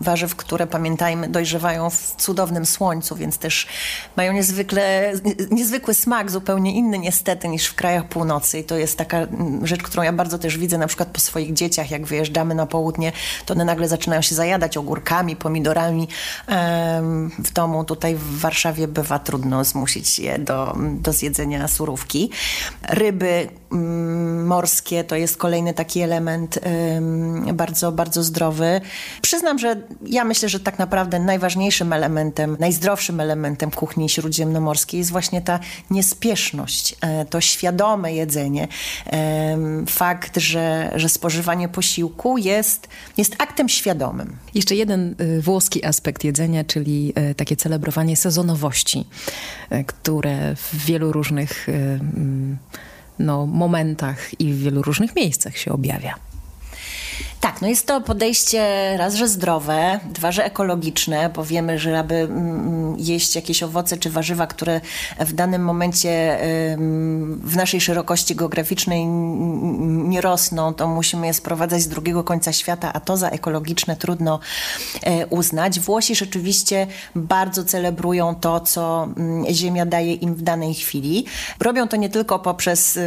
warzyw, 0.00 0.36
które 0.36 0.66
pamiętajmy 0.66 1.28
dojrzewają 1.28 1.90
w 1.90 2.14
cudownym 2.16 2.66
słońcu, 2.66 3.16
więc 3.16 3.31
też 3.38 3.66
mają 4.16 4.32
niezwykle, 4.32 5.12
niezwykły 5.50 5.94
smak, 5.94 6.30
zupełnie 6.30 6.72
inny 6.72 6.98
niestety 6.98 7.48
niż 7.48 7.66
w 7.66 7.74
krajach 7.74 8.08
północy 8.08 8.58
i 8.58 8.64
to 8.64 8.76
jest 8.76 8.98
taka 8.98 9.26
rzecz, 9.62 9.82
którą 9.82 10.02
ja 10.02 10.12
bardzo 10.12 10.38
też 10.38 10.58
widzę 10.58 10.78
na 10.78 10.86
przykład 10.86 11.08
po 11.08 11.20
swoich 11.20 11.52
dzieciach, 11.52 11.90
jak 11.90 12.06
wyjeżdżamy 12.06 12.54
na 12.54 12.66
południe, 12.66 13.12
to 13.46 13.54
one 13.54 13.64
nagle 13.64 13.88
zaczynają 13.88 14.22
się 14.22 14.34
zajadać 14.34 14.76
ogórkami, 14.76 15.36
pomidorami 15.36 16.08
w 17.38 17.52
domu. 17.52 17.84
Tutaj 17.84 18.14
w 18.14 18.40
Warszawie 18.40 18.88
bywa 18.88 19.18
trudno 19.18 19.64
zmusić 19.64 20.18
je 20.18 20.38
do, 20.38 20.76
do 21.00 21.12
zjedzenia 21.12 21.68
surówki. 21.68 22.30
Ryby 22.82 23.48
Mm, 23.72 24.41
morskie 24.52 25.04
to 25.04 25.16
jest 25.16 25.36
kolejny 25.36 25.74
taki 25.74 26.00
element 26.00 26.58
bardzo, 27.54 27.92
bardzo 27.92 28.22
zdrowy. 28.22 28.80
Przyznam, 29.22 29.58
że 29.58 29.76
ja 30.06 30.24
myślę, 30.24 30.48
że 30.48 30.60
tak 30.60 30.78
naprawdę 30.78 31.18
najważniejszym 31.18 31.92
elementem, 31.92 32.56
najzdrowszym 32.60 33.20
elementem 33.20 33.70
kuchni 33.70 34.08
śródziemnomorskiej 34.08 34.98
jest 34.98 35.10
właśnie 35.10 35.42
ta 35.42 35.60
niespieszność, 35.90 36.96
e, 37.00 37.24
to 37.24 37.40
świadome 37.40 38.14
jedzenie. 38.14 38.68
Fakt, 39.88 40.38
że, 40.38 40.92
że 40.94 41.08
spożywanie 41.08 41.68
posiłku 41.68 42.38
jest, 42.38 42.88
jest 43.16 43.34
aktem 43.38 43.68
świadomym. 43.68 44.36
Jeszcze 44.54 44.74
jeden 44.74 45.14
y, 45.20 45.42
włoski 45.42 45.84
aspekt 45.84 46.24
jedzenia, 46.24 46.64
czyli 46.64 47.12
y, 47.30 47.34
takie 47.34 47.56
celebrowanie 47.56 48.16
sezonowości, 48.16 49.04
y, 49.72 49.84
które 49.84 50.56
w 50.56 50.84
wielu 50.86 51.12
różnych 51.12 51.66
no, 53.18 53.46
momentach 53.46 54.40
i 54.40 54.52
w 54.52 54.58
wielu 54.58 54.82
różnych 54.82 55.16
miejscach 55.16 55.56
się 55.56 55.72
objawia. 55.72 56.31
Tak, 57.40 57.62
no 57.62 57.68
jest 57.68 57.86
to 57.86 58.00
podejście 58.00 58.94
raz, 58.96 59.14
że 59.14 59.28
zdrowe, 59.28 60.00
dwa, 60.04 60.32
że 60.32 60.44
ekologiczne, 60.44 61.30
bo 61.34 61.44
wiemy, 61.44 61.78
że 61.78 61.98
aby 61.98 62.14
mm, 62.14 62.96
jeść 62.98 63.36
jakieś 63.36 63.62
owoce 63.62 63.96
czy 63.96 64.10
warzywa, 64.10 64.46
które 64.46 64.80
w 65.20 65.32
danym 65.32 65.64
momencie 65.64 66.38
w 67.44 67.56
naszej 67.56 67.80
szerokości 67.80 68.36
geograficznej 68.36 69.06
nie 69.06 70.20
rosną, 70.20 70.74
to 70.74 70.88
musimy 70.88 71.26
je 71.26 71.34
sprowadzać 71.34 71.82
z 71.82 71.88
drugiego 71.88 72.24
końca 72.24 72.52
świata, 72.52 72.92
a 72.92 73.00
to 73.00 73.16
za 73.16 73.28
ekologiczne 73.28 73.96
trudno 73.96 74.40
e, 75.02 75.26
uznać. 75.26 75.80
Włosi 75.80 76.14
rzeczywiście 76.14 76.86
bardzo 77.14 77.64
celebrują 77.64 78.34
to, 78.34 78.60
co 78.60 79.08
mm, 79.16 79.44
ziemia 79.54 79.86
daje 79.86 80.14
im 80.14 80.34
w 80.34 80.42
danej 80.42 80.74
chwili. 80.74 81.24
Robią 81.60 81.88
to 81.88 81.96
nie 81.96 82.08
tylko 82.08 82.38
poprzez 82.38 82.98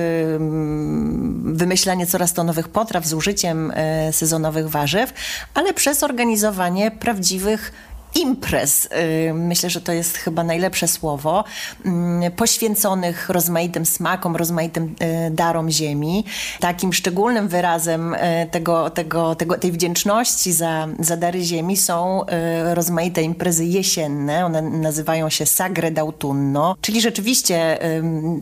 wymyślanie 1.43 2.07
coraz 2.07 2.33
to 2.33 2.43
nowych 2.43 2.69
potraw 2.69 3.05
z 3.05 3.13
użyciem 3.13 3.71
e, 3.75 3.94
sezonowych 4.11 4.69
warzyw, 4.69 5.13
ale 5.53 5.73
przez 5.73 6.03
organizowanie 6.03 6.91
prawdziwych 6.91 7.71
imprez, 8.15 8.85
y, 9.29 9.33
myślę, 9.33 9.69
że 9.69 9.81
to 9.81 9.91
jest 9.91 10.17
chyba 10.17 10.43
najlepsze 10.43 10.87
słowo, 10.87 11.43
mm, 11.85 12.31
poświęconych 12.31 13.29
rozmaitym 13.29 13.85
smakom, 13.85 14.35
rozmaitym 14.35 14.95
y, 15.27 15.31
darom 15.31 15.69
ziemi. 15.69 16.25
Takim 16.59 16.93
szczególnym 16.93 17.47
wyrazem 17.47 18.13
y, 18.13 18.17
tego, 18.51 18.89
tego, 18.89 19.35
tego, 19.35 19.57
tej 19.57 19.71
wdzięczności 19.71 20.53
za, 20.53 20.87
za 20.99 21.17
dary 21.17 21.43
ziemi 21.43 21.77
są 21.77 22.25
rozmaite 22.73 23.21
imprezy 23.21 23.65
jesienne. 23.65 24.45
One 24.45 24.61
nazywają 24.61 25.29
się 25.29 25.45
Sagre 25.45 25.91
d'Autunno, 25.91 26.75
czyli 26.81 27.01
rzeczywiście 27.01 27.79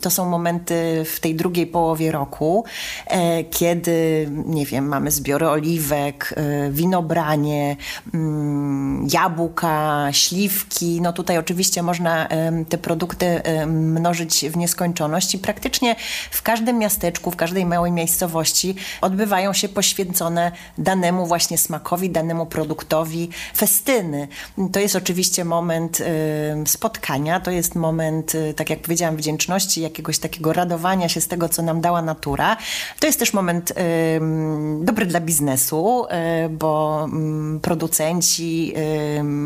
to 0.01 0.09
są 0.09 0.29
momenty 0.29 1.03
w 1.05 1.19
tej 1.19 1.35
drugiej 1.35 1.67
połowie 1.67 2.11
roku, 2.11 2.65
kiedy, 3.51 4.27
nie 4.45 4.65
wiem, 4.65 4.87
mamy 4.87 5.11
zbiory 5.11 5.49
oliwek, 5.49 6.35
winobranie, 6.71 7.75
mm, 8.13 9.07
jabłka, 9.13 9.62
jabłka, 9.63 10.13
śliwki. 10.13 11.01
No 11.01 11.13
tutaj 11.13 11.37
oczywiście 11.37 11.83
można 11.83 12.27
te 12.69 12.77
produkty 12.77 13.41
mnożyć 13.67 14.45
w 14.49 14.57
nieskończoność 14.57 15.35
i 15.35 15.39
praktycznie 15.39 15.95
w 16.31 16.41
każdym 16.41 16.77
miasteczku, 16.77 17.31
w 17.31 17.35
każdej 17.35 17.65
małej 17.65 17.91
miejscowości 17.91 18.75
odbywają 19.01 19.53
się 19.53 19.69
poświęcone 19.69 20.51
danemu 20.77 21.25
właśnie 21.25 21.57
smakowi, 21.57 22.09
danemu 22.09 22.45
produktowi 22.45 23.29
festyny. 23.57 24.27
To 24.71 24.79
jest 24.79 24.95
oczywiście 24.95 25.45
moment 25.45 26.03
spotkania, 26.65 27.39
to 27.39 27.51
jest 27.51 27.75
moment, 27.75 28.35
y, 28.35 28.53
tak 28.53 28.69
jak 28.69 28.79
powiedziałam, 28.79 29.17
wdzięczności, 29.17 29.81
jakiegoś 29.81 30.19
takiego 30.19 30.53
radowania 30.53 31.09
się 31.09 31.21
z 31.21 31.27
tego, 31.27 31.49
co 31.49 31.61
nam 31.61 31.81
dała 31.81 32.01
natura. 32.01 32.57
To 32.99 33.07
jest 33.07 33.19
też 33.19 33.33
moment 33.33 33.73
dobry 34.81 35.05
dla 35.05 35.19
biznesu, 35.19 36.05
y, 36.45 36.49
bo 36.49 37.03
mm, 37.03 37.59
producenci 37.59 38.73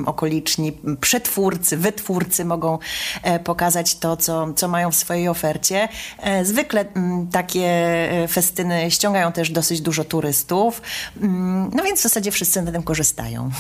okoliczni, 0.08 0.74
przetwórcy, 1.02 1.78
wytwórcy 1.78 2.46
mogą 2.46 2.80
e, 3.24 3.40
pokazać 3.40 3.96
to, 3.96 4.18
co, 4.18 4.54
co 4.54 4.68
mają 4.68 4.92
w 4.92 4.96
swojej 4.96 5.28
ofercie. 5.28 5.88
E, 6.20 6.46
zwykle 6.46 6.86
takie 7.32 7.66
e, 7.66 8.28
festyny 8.28 8.92
ściągają 8.92 9.32
też 9.32 9.50
dosyć 9.50 9.82
dużo 9.82 10.04
turystów, 10.04 10.82
mm, 11.22 11.72
no 11.74 11.84
więc 11.84 12.00
w 12.00 12.04
zasadzie 12.04 12.32
wszyscy 12.32 12.62
na 12.62 12.72
tym 12.72 12.84
korzystają. 12.84 13.52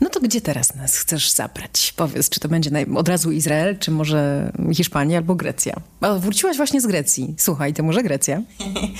No 0.00 0.10
to 0.10 0.20
gdzie 0.20 0.40
teraz 0.40 0.74
nas 0.74 0.96
chcesz 0.96 1.30
zabrać? 1.30 1.94
Powiedz, 1.96 2.28
czy 2.28 2.40
to 2.40 2.48
będzie 2.48 2.70
od 2.96 3.08
razu 3.08 3.32
Izrael, 3.32 3.78
czy 3.78 3.90
może 3.90 4.52
Hiszpania 4.74 5.18
albo 5.18 5.34
Grecja? 5.34 5.74
A 6.00 6.14
wróciłaś 6.14 6.56
właśnie 6.56 6.80
z 6.80 6.86
Grecji. 6.86 7.34
Słuchaj, 7.38 7.74
to 7.74 7.82
może 7.82 8.02
Grecja? 8.02 8.42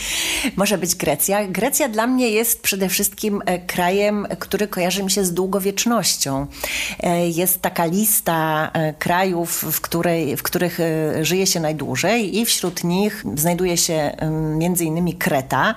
może 0.56 0.78
być 0.78 0.94
Grecja. 0.94 1.46
Grecja 1.48 1.88
dla 1.88 2.06
mnie 2.06 2.30
jest 2.30 2.62
przede 2.62 2.88
wszystkim 2.88 3.42
krajem, 3.66 4.26
który 4.38 4.68
kojarzy 4.68 5.02
mi 5.02 5.10
się 5.10 5.24
z 5.24 5.34
długowiecznością 5.34 6.23
E, 7.00 7.28
jest 7.28 7.62
taka 7.62 7.84
lista 7.84 8.70
e, 8.72 8.92
krajów, 8.92 9.50
w, 9.50 9.80
której, 9.80 10.36
w 10.36 10.42
których 10.42 10.80
e, 10.80 11.24
żyje 11.24 11.46
się 11.46 11.60
najdłużej 11.60 12.38
i 12.38 12.44
wśród 12.46 12.84
nich 12.84 13.24
znajduje 13.34 13.76
się 13.76 14.16
między 14.56 14.84
innymi 14.84 15.14
Kreta, 15.14 15.74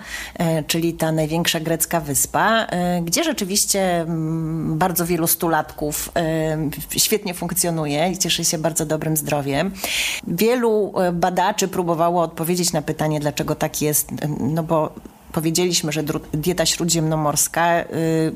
czyli 0.68 0.94
ta 0.94 1.12
największa 1.12 1.60
grecka 1.60 2.00
wyspa, 2.00 2.68
gdzie 3.02 3.24
rzeczywiście 3.24 4.06
bardzo 4.68 5.06
wielu 5.06 5.28
stulatków 5.28 6.12
świetnie 6.98 7.34
funkcjonuje 7.34 8.12
i 8.12 8.18
cieszy 8.18 8.46
się 8.46 8.58
bardzo 8.58 8.86
dobrym 8.86 9.18
zdrowiem. 9.18 9.72
Wielu 10.28 10.94
badaczy 11.14 11.68
próbowało 11.68 12.22
odpowiedzieć 12.22 12.74
na 12.74 12.82
pytanie, 12.82 13.20
dlaczego 13.20 13.56
tak 13.56 13.82
jest, 13.82 14.10
no 14.40 14.64
bo 14.64 14.92
powiedzieliśmy, 15.38 15.92
że 15.92 16.04
dieta 16.34 16.66
śródziemnomorska 16.66 17.82
y, 17.82 17.86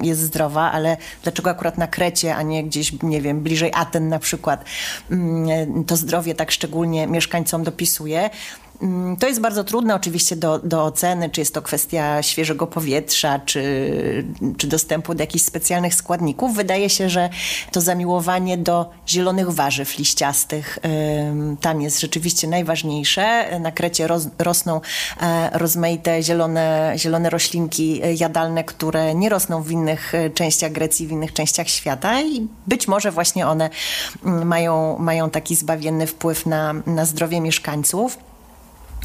jest 0.02 0.22
zdrowa, 0.22 0.72
ale 0.72 0.98
dlaczego 1.24 1.50
akurat 1.50 1.78
na 1.78 1.88
Krecie, 1.88 2.36
a 2.36 2.42
nie 2.42 2.64
gdzieś, 2.64 3.04
nie 3.04 3.22
wiem, 3.22 3.42
bliżej 3.42 3.72
Aten 3.76 4.10
na 4.10 4.20
przykład, 4.20 4.66
mm, 5.12 5.84
to 5.84 5.96
zdrowie 5.96 6.36
tak 6.36 6.52
szczególnie 6.52 7.08
mieszkańcom 7.08 7.64
dopisuje? 7.64 8.30
Mm, 8.82 9.18
to 9.18 9.28
jest 9.28 9.42
bardzo 9.42 9.64
trudne 9.64 9.96
oczywiście 9.96 10.36
do, 10.36 10.60
do 10.60 10.84
oceny, 10.86 11.30
czy 11.30 11.42
jest 11.42 11.54
to 11.54 11.62
kwestia 11.62 12.24
świeżego 12.24 12.68
powietrza, 12.68 13.40
czy, 13.40 14.26
czy 14.58 14.68
dostępu 14.68 15.16
do 15.16 15.24
jakichś 15.24 15.46
specjalnych 15.46 15.96
składników. 15.96 16.56
Wydaje 16.56 16.90
się, 16.90 17.10
że 17.10 17.30
to 17.72 17.82
zamiłowanie 17.82 18.58
do 18.58 18.90
zielonych 19.08 19.52
warzyw 19.52 19.98
liściastych 19.98 20.80
tam 21.62 21.82
jest 21.82 22.00
rzeczywiście 22.00 22.48
najważniejsze. 22.48 23.60
Na 23.60 23.72
Krecie 23.72 24.08
roz, 24.08 24.28
rosną 24.40 24.82
e, 25.22 25.50
rozmaite 25.54 26.24
zielone, 26.24 26.94
zielone 26.98 27.30
roślinki 27.30 28.02
jadalne, 28.18 28.64
które 28.64 29.16
nie 29.16 29.30
rosną 29.30 29.64
w 29.64 29.72
innych 29.72 30.16
e, 30.16 30.30
częściach 30.30 30.72
Grecji, 30.72 31.08
w 31.08 31.12
innych 31.12 31.34
częściach 31.34 31.70
świata 31.70 32.22
i 32.22 32.48
być 32.68 32.88
może 32.88 33.12
właśnie 33.12 33.48
one 33.48 33.70
mm, 34.26 34.48
mają, 34.48 34.98
mają 35.00 35.30
taki 35.30 35.56
zbawienny 35.56 36.08
wpływ 36.08 36.46
na, 36.46 36.74
na 36.86 37.06
zdrowie 37.06 37.42
mieszkańców. 37.42 38.31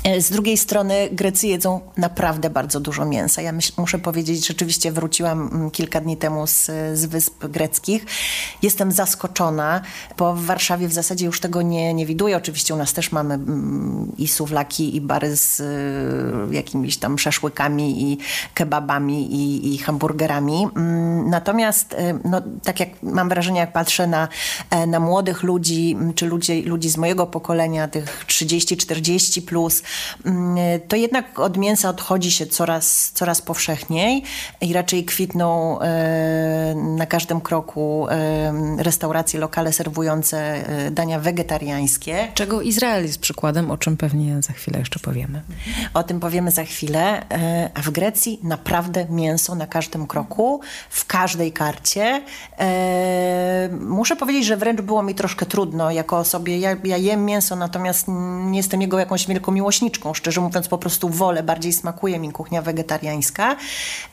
E, 0.06 0.20
z 0.20 0.30
drugiej 0.30 0.56
strony 0.56 1.08
Grecy 1.12 1.46
jedzą 1.46 1.80
naprawdę 1.96 2.50
bardzo 2.50 2.80
dużo 2.80 3.04
mięsa. 3.04 3.42
Ja 3.42 3.52
myśl, 3.52 3.72
muszę 3.76 3.98
powiedzieć, 3.98 4.46
rzeczywiście 4.46 4.92
wróciłam 4.92 5.50
mm, 5.52 5.70
kilka 5.70 6.00
dni 6.00 6.16
temu 6.16 6.46
z, 6.46 6.70
z 6.94 7.06
wysp 7.06 7.46
greckich. 7.46 8.06
Jestem 8.62 8.92
zaskoczona, 8.92 9.80
bo 10.18 10.34
w 10.34 10.44
Warszawie 10.44 10.88
w 10.88 10.92
zasadzie 10.92 11.26
już 11.26 11.40
tego 11.40 11.62
nie, 11.62 11.94
nie 11.94 12.06
widuję. 12.06 12.36
Oczywiście 12.36 12.74
u 12.74 12.76
nas 12.76 12.92
też 12.92 13.12
mamy 13.12 13.34
mm, 13.34 14.12
i 14.18 14.28
suwlaki, 14.28 14.96
i 14.96 15.00
bary 15.00 15.36
z 15.36 15.60
y, 15.60 16.54
jakimiś 16.54 16.96
tam 16.96 17.18
szaszłykami, 17.18 18.12
i 18.12 18.18
kebabami, 18.54 19.34
i, 19.34 19.74
i 19.74 19.78
hamburgerami. 19.78 20.68
Mm, 20.76 21.30
natomiast, 21.30 21.92
y, 21.92 21.96
no, 22.24 22.42
tak 22.64 22.80
jak 22.80 22.88
mam 23.02 23.28
wrażenie, 23.28 23.60
jak 23.60 23.72
patrzę 23.72 24.06
na, 24.06 24.28
e, 24.70 24.86
na 24.86 25.00
młodych 25.00 25.42
ludzi, 25.42 25.96
czy 26.14 26.26
ludzi, 26.26 26.62
ludzi 26.62 26.90
z 26.90 26.96
mojego 26.96 27.26
pokolenia, 27.26 27.88
tych 27.88 28.24
30-40 28.26 29.42
plus, 29.42 29.82
to 30.88 30.96
jednak 30.96 31.38
od 31.38 31.56
mięsa 31.56 31.88
odchodzi 31.88 32.30
się 32.30 32.46
coraz, 32.46 33.10
coraz 33.14 33.42
powszechniej 33.42 34.22
i 34.60 34.72
raczej 34.72 35.04
kwitną 35.04 35.80
e, 35.80 36.74
na 36.74 37.06
każdym 37.06 37.40
kroku 37.40 38.06
e, 38.10 38.52
restauracje, 38.78 39.40
lokale 39.40 39.72
serwujące 39.72 40.38
e, 40.38 40.90
dania 40.90 41.20
wegetariańskie. 41.20 42.28
Czego 42.34 42.62
Izrael 42.62 43.02
jest 43.02 43.18
przykładem, 43.18 43.70
o 43.70 43.78
czym 43.78 43.96
pewnie 43.96 44.42
za 44.42 44.52
chwilę 44.52 44.78
jeszcze 44.78 44.98
powiemy. 44.98 45.42
O 45.94 46.02
tym 46.02 46.20
powiemy 46.20 46.50
za 46.50 46.64
chwilę, 46.64 47.22
a 47.74 47.82
w 47.82 47.90
Grecji 47.90 48.40
naprawdę 48.42 49.06
mięso 49.10 49.54
na 49.54 49.66
każdym 49.66 50.06
kroku, 50.06 50.60
w 50.90 51.06
każdej 51.06 51.52
karcie. 51.52 52.22
Muszę 53.80 54.16
powiedzieć, 54.16 54.44
że 54.44 54.56
wręcz 54.56 54.80
było 54.80 55.02
mi 55.02 55.14
troszkę 55.14 55.46
trudno 55.46 55.90
jako 55.90 56.18
osobie. 56.18 56.58
Ja, 56.58 56.76
ja 56.84 56.96
jem 56.96 57.24
mięso, 57.24 57.56
natomiast 57.56 58.06
nie 58.44 58.56
jestem 58.56 58.80
jego 58.80 58.98
jakąś 58.98 59.26
wielką 59.26 59.52
miłością 59.52 59.75
miłośniczką. 59.76 60.14
Szczerze 60.14 60.40
mówiąc, 60.40 60.68
po 60.68 60.78
prostu 60.78 61.08
wolę, 61.08 61.42
bardziej 61.42 61.72
smakuje 61.72 62.18
mi 62.18 62.32
kuchnia 62.32 62.62
wegetariańska. 62.62 63.56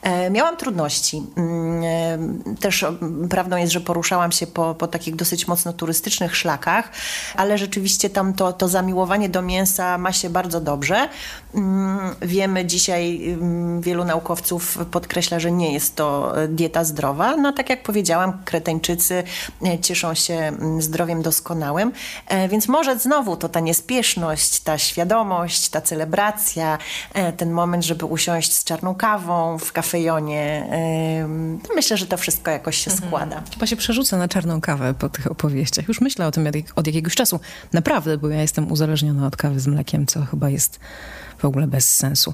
E, 0.02 0.30
miałam 0.30 0.56
trudności. 0.56 1.22
Mm, 1.36 1.82
e, 1.84 2.56
też 2.60 2.86
prawdą 3.30 3.56
jest, 3.56 3.72
że 3.72 3.80
poruszałam 3.80 4.32
się 4.32 4.46
po, 4.46 4.74
po 4.74 4.86
takich 4.86 5.16
dosyć 5.16 5.48
mocno 5.48 5.72
turystycznych 5.72 6.36
szlakach, 6.36 6.90
ale 7.36 7.58
rzeczywiście 7.58 8.10
tam 8.10 8.34
to, 8.34 8.52
to 8.52 8.68
zamiłowanie 8.68 9.28
do 9.28 9.42
mięsa 9.42 9.98
ma 9.98 10.12
się 10.12 10.30
bardzo 10.30 10.60
dobrze. 10.60 11.08
Mm, 11.54 12.14
wiemy 12.22 12.64
dzisiaj, 12.64 13.30
mm, 13.32 13.80
wielu 13.80 14.04
naukowców 14.04 14.78
podkreśla, 14.90 15.40
że 15.40 15.52
nie 15.52 15.72
jest 15.72 15.96
to 15.96 16.34
dieta 16.48 16.84
zdrowa. 16.84 17.36
No 17.36 17.52
tak 17.52 17.70
jak 17.70 17.82
powiedziałam, 17.82 18.44
Kreteńczycy 18.44 19.24
e, 19.66 19.78
cieszą 19.78 20.14
się 20.14 20.52
zdrowiem 20.78 21.22
doskonałym, 21.22 21.92
więc 22.48 22.68
może 22.68 22.98
znowu 22.98 23.36
to 23.36 23.48
ta 23.48 23.60
niespieszność, 23.60 24.60
ta 24.60 24.78
świadomość, 24.78 25.53
radość, 25.54 25.68
ta 25.68 25.80
celebracja, 25.80 26.78
e, 27.14 27.32
ten 27.32 27.50
moment, 27.50 27.84
żeby 27.84 28.04
usiąść 28.04 28.52
z 28.54 28.64
czarną 28.64 28.94
kawą 28.94 29.58
w 29.58 29.72
kafejonie. 29.72 30.68
Myślę, 31.74 31.96
że 31.96 32.06
to 32.06 32.16
wszystko 32.16 32.50
jakoś 32.50 32.76
się 32.76 32.90
mhm. 32.90 33.08
składa. 33.08 33.42
Chyba 33.52 33.66
się 33.66 33.76
przerzucę 33.76 34.16
na 34.16 34.28
czarną 34.28 34.60
kawę 34.60 34.94
po 34.94 35.08
tych 35.08 35.30
opowieściach. 35.30 35.88
Już 35.88 36.00
myślę 36.00 36.26
o 36.26 36.30
tym 36.30 36.46
od 36.76 36.86
jakiegoś 36.86 37.14
czasu. 37.14 37.40
Naprawdę, 37.72 38.18
bo 38.18 38.28
ja 38.28 38.42
jestem 38.42 38.72
uzależniona 38.72 39.26
od 39.26 39.36
kawy 39.36 39.60
z 39.60 39.66
mlekiem, 39.66 40.06
co 40.06 40.24
chyba 40.24 40.50
jest 40.50 40.80
w 41.38 41.44
ogóle 41.44 41.66
bez 41.66 41.96
sensu. 41.96 42.32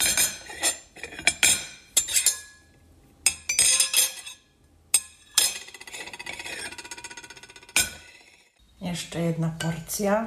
Jeszcze 8.80 9.20
jedna 9.20 9.52
porcja. 9.58 10.26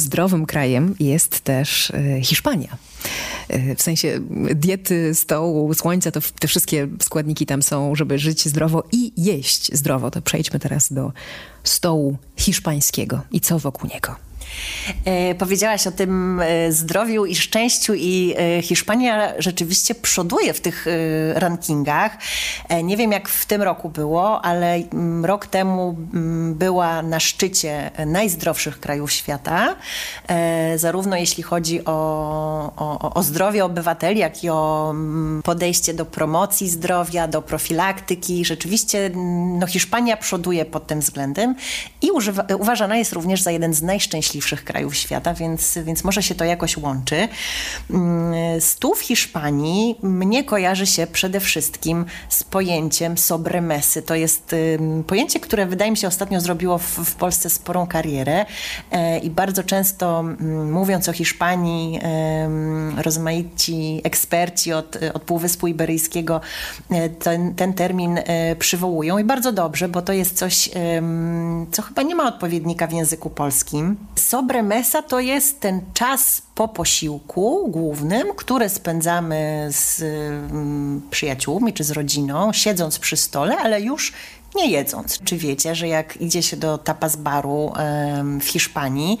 Zdrowym 0.00 0.46
krajem 0.46 0.94
jest 1.00 1.40
też 1.40 1.90
e, 1.90 2.22
Hiszpania. 2.22 2.76
E, 3.48 3.74
w 3.76 3.82
sensie 3.82 4.20
diety, 4.54 5.14
stołu, 5.14 5.74
słońca, 5.74 6.10
to 6.10 6.20
te 6.38 6.48
wszystkie 6.48 6.88
składniki 7.02 7.46
tam 7.46 7.62
są, 7.62 7.94
żeby 7.94 8.18
żyć 8.18 8.48
zdrowo 8.48 8.84
i 8.92 9.12
jeść 9.16 9.76
zdrowo. 9.76 10.10
To 10.10 10.22
przejdźmy 10.22 10.58
teraz 10.58 10.92
do 10.92 11.12
stołu 11.64 12.16
hiszpańskiego 12.36 13.20
i 13.30 13.40
co 13.40 13.58
wokół 13.58 13.90
niego. 13.94 14.30
E, 15.04 15.34
powiedziałaś 15.34 15.86
o 15.86 15.90
tym 15.90 16.40
e, 16.40 16.72
zdrowiu 16.72 17.26
i 17.26 17.36
szczęściu 17.36 17.94
i 17.94 18.34
e, 18.38 18.62
Hiszpania 18.62 19.32
rzeczywiście 19.38 19.94
przoduje 19.94 20.54
w 20.54 20.60
tych 20.60 20.86
rankingach. 21.34 22.18
Nie 22.84 22.96
wiem 22.96 23.12
jak 23.12 23.28
w 23.28 23.46
tym 23.46 23.62
roku 23.62 23.88
było, 23.88 24.44
ale 24.44 24.74
mm, 24.74 25.24
rok 25.24 25.46
temu 25.46 25.96
mm, 26.14 26.54
była 26.54 27.02
na 27.02 27.20
szczycie 27.20 27.90
najzdrowszych 28.06 28.80
krajów 28.80 29.12
świata, 29.12 29.76
zarówno 30.76 31.16
jeśli 31.16 31.42
chodzi 31.42 31.84
o, 31.84 31.92
o, 32.76 33.14
o 33.14 33.22
zdrowie 33.22 33.64
obywateli, 33.64 34.20
jak 34.20 34.44
i 34.44 34.50
o 34.50 34.90
mm, 34.90 35.42
podejście 35.42 35.94
do 35.94 36.04
promocji 36.04 36.70
zdrowia, 36.70 37.28
do 37.28 37.42
profilaktyki. 37.42 38.44
Rzeczywiście 38.44 39.10
no, 39.58 39.66
Hiszpania 39.66 40.16
przoduje 40.16 40.64
pod 40.64 40.86
tym 40.86 41.00
względem 41.00 41.49
i 42.02 42.10
używa, 42.10 42.46
uważana 42.58 42.96
jest 42.96 43.12
również 43.12 43.42
za 43.42 43.50
jeden 43.50 43.74
z 43.74 43.82
najszczęśliwszych 43.82 44.64
krajów 44.64 44.96
świata, 44.96 45.34
więc, 45.34 45.78
więc 45.84 46.04
może 46.04 46.22
się 46.22 46.34
to 46.34 46.44
jakoś 46.44 46.76
łączy. 46.76 47.28
Mm, 47.90 48.60
stół 48.60 48.94
w 48.94 49.00
Hiszpanii 49.00 49.96
mnie 50.02 50.44
kojarzy 50.44 50.86
się 50.86 51.06
przede 51.06 51.40
wszystkim 51.40 52.04
z 52.28 52.44
pojęciem 52.44 53.18
sobremesy. 53.18 54.02
To 54.02 54.14
jest 54.14 54.54
pojęcie, 55.06 55.40
które 55.40 55.66
wydaje 55.66 55.90
mi 55.90 55.96
się 55.96 56.08
ostatnio 56.08 56.40
zrobiło 56.40 56.78
w, 56.78 56.84
w 56.84 57.14
Polsce 57.14 57.50
sporą 57.50 57.86
karierę 57.86 58.46
e, 58.90 59.18
i 59.18 59.30
bardzo 59.30 59.62
często 59.62 60.20
mm, 60.20 60.72
mówiąc 60.72 61.08
o 61.08 61.12
Hiszpanii 61.12 62.00
rozmaici 62.96 64.00
eksperci 64.04 64.72
od, 64.72 64.98
od 65.14 65.22
Półwyspu 65.22 65.66
Iberyjskiego 65.66 66.40
e, 66.90 67.08
ten, 67.08 67.54
ten 67.54 67.74
termin 67.74 68.18
e, 68.18 68.56
przywołują 68.56 69.18
i 69.18 69.24
bardzo 69.24 69.52
dobrze, 69.52 69.88
bo 69.88 70.02
to 70.02 70.12
jest 70.12 70.36
coś, 70.36 70.70
co 71.72 71.82
chyba 71.82 72.02
nie 72.02 72.14
ma 72.14 72.28
odpowiednika 72.28 72.86
w 72.86 72.92
języku 72.92 73.30
polskim. 73.30 73.96
Sobremesa 74.14 75.02
to 75.02 75.20
jest 75.20 75.60
ten 75.60 75.80
czas 75.94 76.42
po 76.54 76.68
posiłku 76.68 77.68
głównym, 77.68 78.26
który 78.36 78.68
spędzamy 78.68 79.68
z 79.70 80.02
mm, 80.02 81.02
przyjaciółmi 81.10 81.72
czy 81.72 81.84
z 81.84 81.90
rodziną, 81.90 82.52
siedząc 82.52 82.98
przy 82.98 83.16
stole, 83.16 83.56
ale 83.58 83.80
już 83.80 84.12
nie 84.54 84.70
jedząc. 84.70 85.18
Czy 85.24 85.36
wiecie, 85.36 85.74
że 85.74 85.88
jak 85.88 86.16
idzie 86.16 86.42
się 86.42 86.56
do 86.56 86.78
tapas 86.78 87.16
baru 87.16 87.72
w 88.40 88.44
Hiszpanii, 88.44 89.18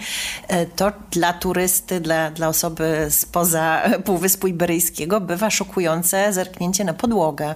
e, 0.48 0.66
to 0.66 0.92
dla 1.10 1.32
turysty, 1.32 2.00
dla, 2.00 2.30
dla 2.30 2.48
osoby 2.48 3.06
spoza 3.10 3.82
Półwyspu 4.04 4.46
Iberyjskiego 4.46 5.20
bywa 5.20 5.50
szokujące 5.50 6.32
zerknięcie 6.32 6.84
na 6.84 6.94
podłogę, 6.94 7.54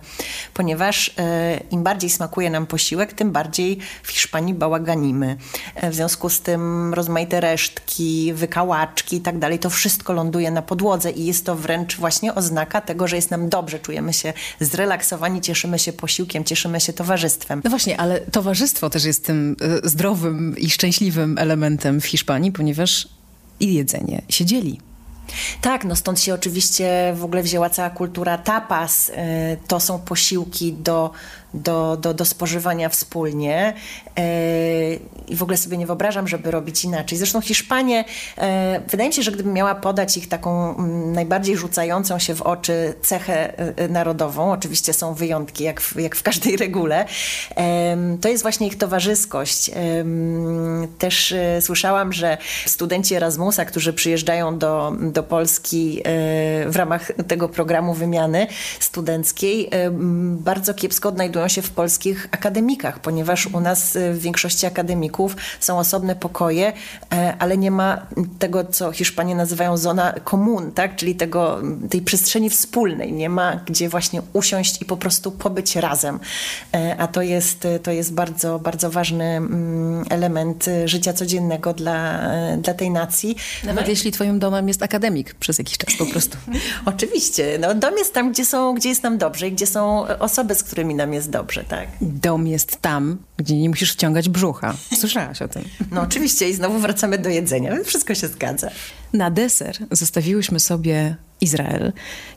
ponieważ 0.54 1.14
e, 1.18 1.60
im 1.70 1.82
bardziej 1.82 2.10
smakuje 2.10 2.50
nam 2.50 2.66
posiłek, 2.66 3.12
tym 3.12 3.32
bardziej 3.32 3.78
w 4.02 4.10
Hiszpanii 4.10 4.54
bałaganimy. 4.54 5.36
E, 5.74 5.90
w 5.90 5.94
związku 5.94 6.30
z 6.30 6.40
tym 6.40 6.94
rozmaite 6.94 7.40
resztki, 7.40 8.32
wykałaczki 8.32 9.16
i 9.16 9.20
tak 9.20 9.38
dalej, 9.38 9.58
to 9.58 9.70
wszystko 9.70 10.12
ląduje 10.12 10.50
na 10.50 10.62
podłodze 10.62 11.10
i 11.10 11.26
jest 11.26 11.46
to 11.46 11.56
wręcz 11.56 11.96
właśnie 11.96 12.34
oznaka 12.34 12.80
tego, 12.80 13.08
że 13.08 13.16
jest 13.16 13.30
nam 13.30 13.48
dobrze, 13.48 13.78
czujemy 13.78 14.12
się 14.12 14.32
zrelaksowani, 14.60 15.40
cieszymy 15.40 15.78
się 15.78 15.92
posiłkiem, 15.92 16.44
cieszymy 16.44 16.80
się 16.80 16.92
towarzystwem. 16.92 17.62
No 17.64 17.70
właśnie, 17.70 18.00
ale 18.00 18.20
towarzystwo 18.20 18.90
też 18.90 19.04
jest 19.04 19.24
tym 19.24 19.56
e, 19.84 19.88
zdrowym 19.88 20.54
i 20.58 20.70
szczęśliwym 20.70 21.38
elementem 21.38 22.00
w 22.00 22.06
Hiszpanii, 22.06 22.52
ponieważ 22.52 23.08
i 23.60 23.74
jedzenie 23.74 24.22
się 24.28 24.44
dzieli. 24.44 24.80
Tak, 25.60 25.84
no 25.84 25.96
stąd 25.96 26.20
się 26.20 26.34
oczywiście 26.34 27.14
w 27.16 27.24
ogóle 27.24 27.42
wzięła 27.42 27.70
cała 27.70 27.90
kultura 27.90 28.38
tapas. 28.38 29.10
E, 29.14 29.56
to 29.68 29.80
są 29.80 29.98
posiłki 29.98 30.72
do 30.72 31.10
do, 31.54 31.96
do, 31.96 32.14
do 32.14 32.24
spożywania 32.24 32.88
wspólnie 32.88 33.74
e, 34.18 34.94
i 35.28 35.36
w 35.36 35.42
ogóle 35.42 35.56
sobie 35.56 35.76
nie 35.76 35.86
wyobrażam, 35.86 36.28
żeby 36.28 36.50
robić 36.50 36.84
inaczej. 36.84 37.18
Zresztą 37.18 37.40
Hiszpanie, 37.40 38.04
e, 38.38 38.80
wydaje 38.88 39.08
mi 39.08 39.14
się, 39.14 39.22
że 39.22 39.32
gdybym 39.32 39.52
miała 39.52 39.74
podać 39.74 40.16
ich 40.16 40.28
taką 40.28 40.76
mm, 40.76 41.12
najbardziej 41.12 41.56
rzucającą 41.56 42.18
się 42.18 42.34
w 42.34 42.42
oczy 42.42 42.94
cechę 43.02 43.58
e, 43.58 43.88
narodową, 43.88 44.52
oczywiście 44.52 44.92
są 44.92 45.14
wyjątki, 45.14 45.64
jak 45.64 45.80
w, 45.80 45.96
jak 45.96 46.16
w 46.16 46.22
każdej 46.22 46.56
regule, 46.56 47.04
to 48.20 48.28
jest 48.28 48.42
właśnie 48.42 48.66
ich 48.66 48.78
towarzyskość. 48.78 49.70
Też 50.98 51.34
słyszałam, 51.60 52.12
że 52.12 52.38
studenci 52.66 53.14
Erasmusa, 53.14 53.64
którzy 53.64 53.92
przyjeżdżają 53.92 54.58
do, 54.58 54.92
do 55.00 55.22
Polski 55.22 56.02
w 56.66 56.76
ramach 56.76 57.12
tego 57.28 57.48
programu 57.48 57.94
wymiany 57.94 58.46
studenckiej, 58.80 59.70
bardzo 60.38 60.74
kiepsko 60.74 61.08
odnajdują 61.08 61.43
znajdują 61.44 61.48
się 61.48 61.62
w 61.62 61.70
polskich 61.70 62.28
akademikach, 62.30 62.98
ponieważ 62.98 63.46
u 63.46 63.60
nas 63.60 63.96
y, 63.96 64.12
w 64.12 64.18
większości 64.18 64.66
akademików 64.66 65.36
są 65.60 65.78
osobne 65.78 66.16
pokoje, 66.16 66.72
e, 67.12 67.34
ale 67.38 67.56
nie 67.56 67.70
ma 67.70 68.06
tego, 68.38 68.64
co 68.64 68.92
Hiszpanie 68.92 69.34
nazywają 69.34 69.76
zona 69.76 70.14
komun, 70.24 70.72
tak? 70.72 70.96
czyli 70.96 71.14
tego, 71.14 71.62
tej 71.90 72.02
przestrzeni 72.02 72.50
wspólnej. 72.50 73.12
Nie 73.12 73.28
ma 73.28 73.60
gdzie 73.66 73.88
właśnie 73.88 74.22
usiąść 74.32 74.82
i 74.82 74.84
po 74.84 74.96
prostu 74.96 75.30
pobyć 75.30 75.76
razem. 75.76 76.20
E, 76.74 76.96
a 76.98 77.06
to 77.06 77.22
jest, 77.22 77.66
to 77.82 77.90
jest 77.90 78.14
bardzo, 78.14 78.58
bardzo 78.58 78.90
ważny 78.90 79.24
mm, 79.24 80.04
element 80.10 80.66
życia 80.84 81.12
codziennego 81.12 81.72
dla, 81.72 82.20
dla 82.58 82.74
tej 82.74 82.90
nacji. 82.90 83.36
Nawet 83.64 83.84
no 83.84 83.90
jeśli 83.90 84.12
twoim 84.12 84.38
domem 84.38 84.68
jest 84.68 84.82
akademik 84.82 85.34
przez 85.34 85.58
jakiś 85.58 85.78
czas 85.78 85.94
po 85.98 86.06
prostu. 86.06 86.36
Oczywiście. 86.94 87.58
No, 87.60 87.74
dom 87.74 87.98
jest 87.98 88.14
tam, 88.14 88.32
gdzie, 88.32 88.44
są, 88.44 88.74
gdzie 88.74 88.88
jest 88.88 89.02
nam 89.02 89.18
dobrze 89.18 89.48
i 89.48 89.52
gdzie 89.52 89.66
są 89.66 90.06
osoby, 90.18 90.54
z 90.54 90.62
którymi 90.62 90.94
nam 90.94 91.12
jest 91.12 91.30
dobrze, 91.38 91.64
tak. 91.64 91.88
Dom 92.00 92.46
jest 92.46 92.80
tam, 92.80 93.18
gdzie 93.36 93.56
nie 93.56 93.68
musisz 93.68 93.92
wciągać 93.92 94.28
brzucha. 94.28 94.74
Słyszałaś 95.00 95.42
o 95.42 95.48
tym? 95.48 95.62
No 95.90 96.00
oczywiście 96.00 96.48
i 96.48 96.54
znowu 96.54 96.78
wracamy 96.78 97.18
do 97.18 97.28
jedzenia, 97.28 97.76
wszystko 97.84 98.14
się 98.14 98.28
zgadza. 98.28 98.70
Na 99.12 99.30
deser 99.30 99.76
zostawiłyśmy 99.90 100.60
sobie 100.60 101.16
Izrael 101.40 101.92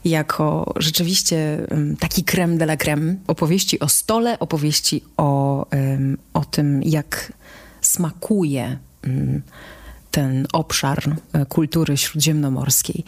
jako 0.06 0.74
rzeczywiście 0.76 1.68
taki 2.00 2.24
creme 2.24 2.58
de 2.58 2.66
la 2.66 2.78
creme. 2.78 3.16
Opowieści 3.28 3.80
o 3.80 3.90
stole, 3.90 4.40
opowieści 4.40 5.04
o, 5.18 5.66
o 6.34 6.46
tym, 6.46 6.84
jak 6.84 7.34
smakuje 7.82 8.78
ten 10.18 10.48
obszar 10.54 11.16
e, 11.34 11.46
kultury 11.46 11.98
śródziemnomorskiej. 11.98 13.04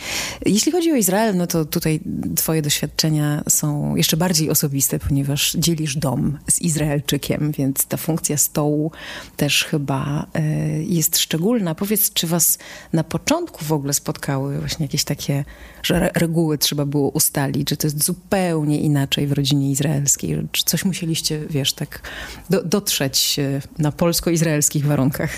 Jeśli 0.46 0.72
chodzi 0.72 0.92
o 0.92 0.96
Izrael, 0.96 1.38
no 1.38 1.48
to 1.48 1.66
tutaj 1.66 2.00
twoje 2.36 2.62
doświadczenia 2.62 3.44
są 3.50 3.96
jeszcze 3.96 4.18
bardziej 4.18 4.50
osobiste, 4.50 5.00
ponieważ 5.00 5.54
dzielisz 5.54 5.98
dom 5.98 6.38
z 6.52 6.62
Izraelczykiem, 6.62 7.52
więc 7.52 7.86
ta 7.86 7.98
funkcja 7.98 8.38
stołu 8.38 8.92
też 9.38 9.64
chyba 9.64 10.26
e, 10.34 10.42
jest 10.84 11.18
szczególna. 11.18 11.76
Powiedz, 11.76 12.14
czy 12.14 12.28
was 12.28 12.58
na 12.94 13.04
początku 13.04 13.66
w 13.66 13.72
ogóle 13.72 13.94
spotkały 13.94 14.60
właśnie 14.60 14.86
jakieś 14.86 15.04
takie, 15.04 15.46
że 15.84 16.12
reguły 16.16 16.58
trzeba 16.58 16.86
było 16.86 17.10
ustalić, 17.10 17.70
że 17.70 17.78
to 17.78 17.88
jest 17.88 18.04
zupełnie 18.04 18.80
inaczej 18.80 19.28
w 19.28 19.32
rodzinie 19.32 19.72
izraelskiej, 19.72 20.48
czy 20.52 20.64
coś 20.64 20.86
musieliście, 20.86 21.42
wiesz, 21.50 21.74
tak 21.74 22.02
do, 22.50 22.64
dotrzeć 22.64 23.40
na 23.78 23.92
polsko-izraelskich 23.92 24.86
warunkach? 24.86 25.30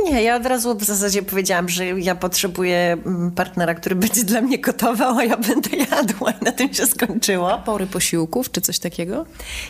Nie, 0.00 0.22
ja 0.22 0.36
od 0.36 0.46
razu 0.46 0.74
w 0.74 0.84
zasadzie 0.84 1.22
powiedziałam, 1.22 1.68
że 1.68 1.86
ja 1.86 2.14
potrzebuję 2.14 2.96
mm, 3.06 3.30
partnera, 3.30 3.74
który 3.74 3.94
będzie 3.94 4.24
dla 4.24 4.40
mnie 4.40 4.58
gotował, 4.58 5.18
a 5.18 5.24
ja 5.24 5.36
będę 5.36 5.76
jadła 5.76 6.30
i 6.30 6.44
na 6.44 6.52
tym 6.52 6.74
się 6.74 6.86
skończyło. 6.86 7.58
Pory 7.64 7.86
posiłków 7.86 8.50
czy 8.50 8.60
coś 8.60 8.78
takiego? 8.78 9.26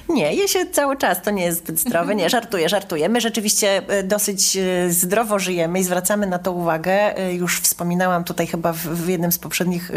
Nie, 0.08 0.34
je 0.34 0.48
się 0.48 0.66
cały 0.66 0.96
czas, 0.96 1.22
to 1.22 1.30
nie 1.30 1.44
jest 1.44 1.58
zbyt 1.58 1.78
zdrowe. 1.78 2.14
Nie, 2.14 2.30
żartuję, 2.30 2.68
żartuję. 2.68 3.08
My 3.08 3.20
rzeczywiście 3.20 3.82
e, 3.88 4.02
dosyć 4.02 4.56
e, 4.56 4.90
zdrowo 4.90 5.38
żyjemy 5.38 5.80
i 5.80 5.84
zwracamy 5.84 6.26
na 6.26 6.38
to 6.38 6.52
uwagę. 6.52 7.18
E, 7.18 7.34
już 7.34 7.60
wspominałam 7.60 8.24
tutaj 8.24 8.46
chyba 8.46 8.72
w, 8.72 9.08
jednym 9.08 9.32
z 9.32 9.38
poprzednich 9.38 9.90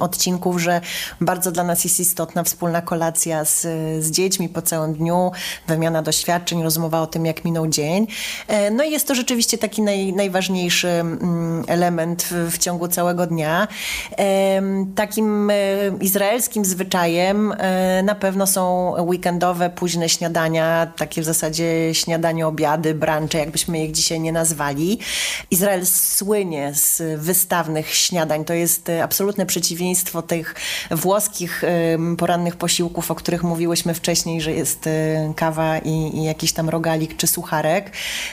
odcinków, 0.00 0.58
że 0.60 0.80
bardzo 1.20 1.52
dla 1.52 1.64
nas 1.64 1.84
jest 1.84 2.00
istotna 2.00 2.44
wspólna 2.44 2.82
kolacja 2.82 3.44
z, 3.44 3.60
z 4.04 4.10
dziećmi 4.10 4.48
po 4.48 4.62
całym 4.62 4.94
dniu, 4.94 5.30
wymiana 5.66 6.02
doświadczeń, 6.02 6.62
rozmowa 6.62 7.00
o 7.00 7.06
tym, 7.06 7.26
jak 7.26 7.44
minął 7.44 7.66
dzień. 7.66 8.06
No 8.72 8.84
i 8.84 8.90
jest 8.90 9.08
to 9.08 9.14
rzeczywiście 9.14 9.58
taki 9.60 9.82
naj, 9.82 10.12
najważniejszy 10.12 10.88
mm, 10.88 11.64
element 11.68 12.22
w, 12.22 12.50
w 12.50 12.58
ciągu 12.58 12.88
całego 12.88 13.26
dnia. 13.26 13.68
Takim 14.94 15.52
izraelskim 16.00 16.64
zwyczajem 16.64 17.54
na 18.02 18.14
pewno 18.14 18.46
są 18.46 18.94
weekendowe, 19.00 19.70
późne 19.70 20.08
śniadania, 20.08 20.92
takie 20.96 21.22
w 21.22 21.24
zasadzie 21.24 21.94
śniadanie, 21.94 22.46
obiady, 22.46 22.94
brunche, 22.94 23.38
jakbyśmy 23.38 23.84
ich 23.84 23.92
dzisiaj 23.92 24.20
nie 24.20 24.32
nazwali. 24.32 24.98
Izrael 25.50 25.86
słynie 25.86 26.72
z 26.74 27.20
wystawnych 27.20 27.94
śniadań. 27.94 28.44
To 28.44 28.54
jest 28.54 28.90
absolutne 29.02 29.46
przeciwieństwo 29.46 30.22
tych 30.22 30.54
włoskich 30.90 31.62
porannych 32.18 32.56
posiłków, 32.56 33.10
o 33.10 33.14
których 33.14 33.42
mówiłyśmy 33.42 33.94
wcześniej, 33.94 34.40
że 34.40 34.52
jest 34.52 34.88
kawa 35.36 35.78
i, 35.78 36.16
i 36.18 36.24
jakiś 36.24 36.52
tam 36.52 36.68
rogalik 36.68 37.16
czy 37.16 37.26
sucharek. 37.26 37.90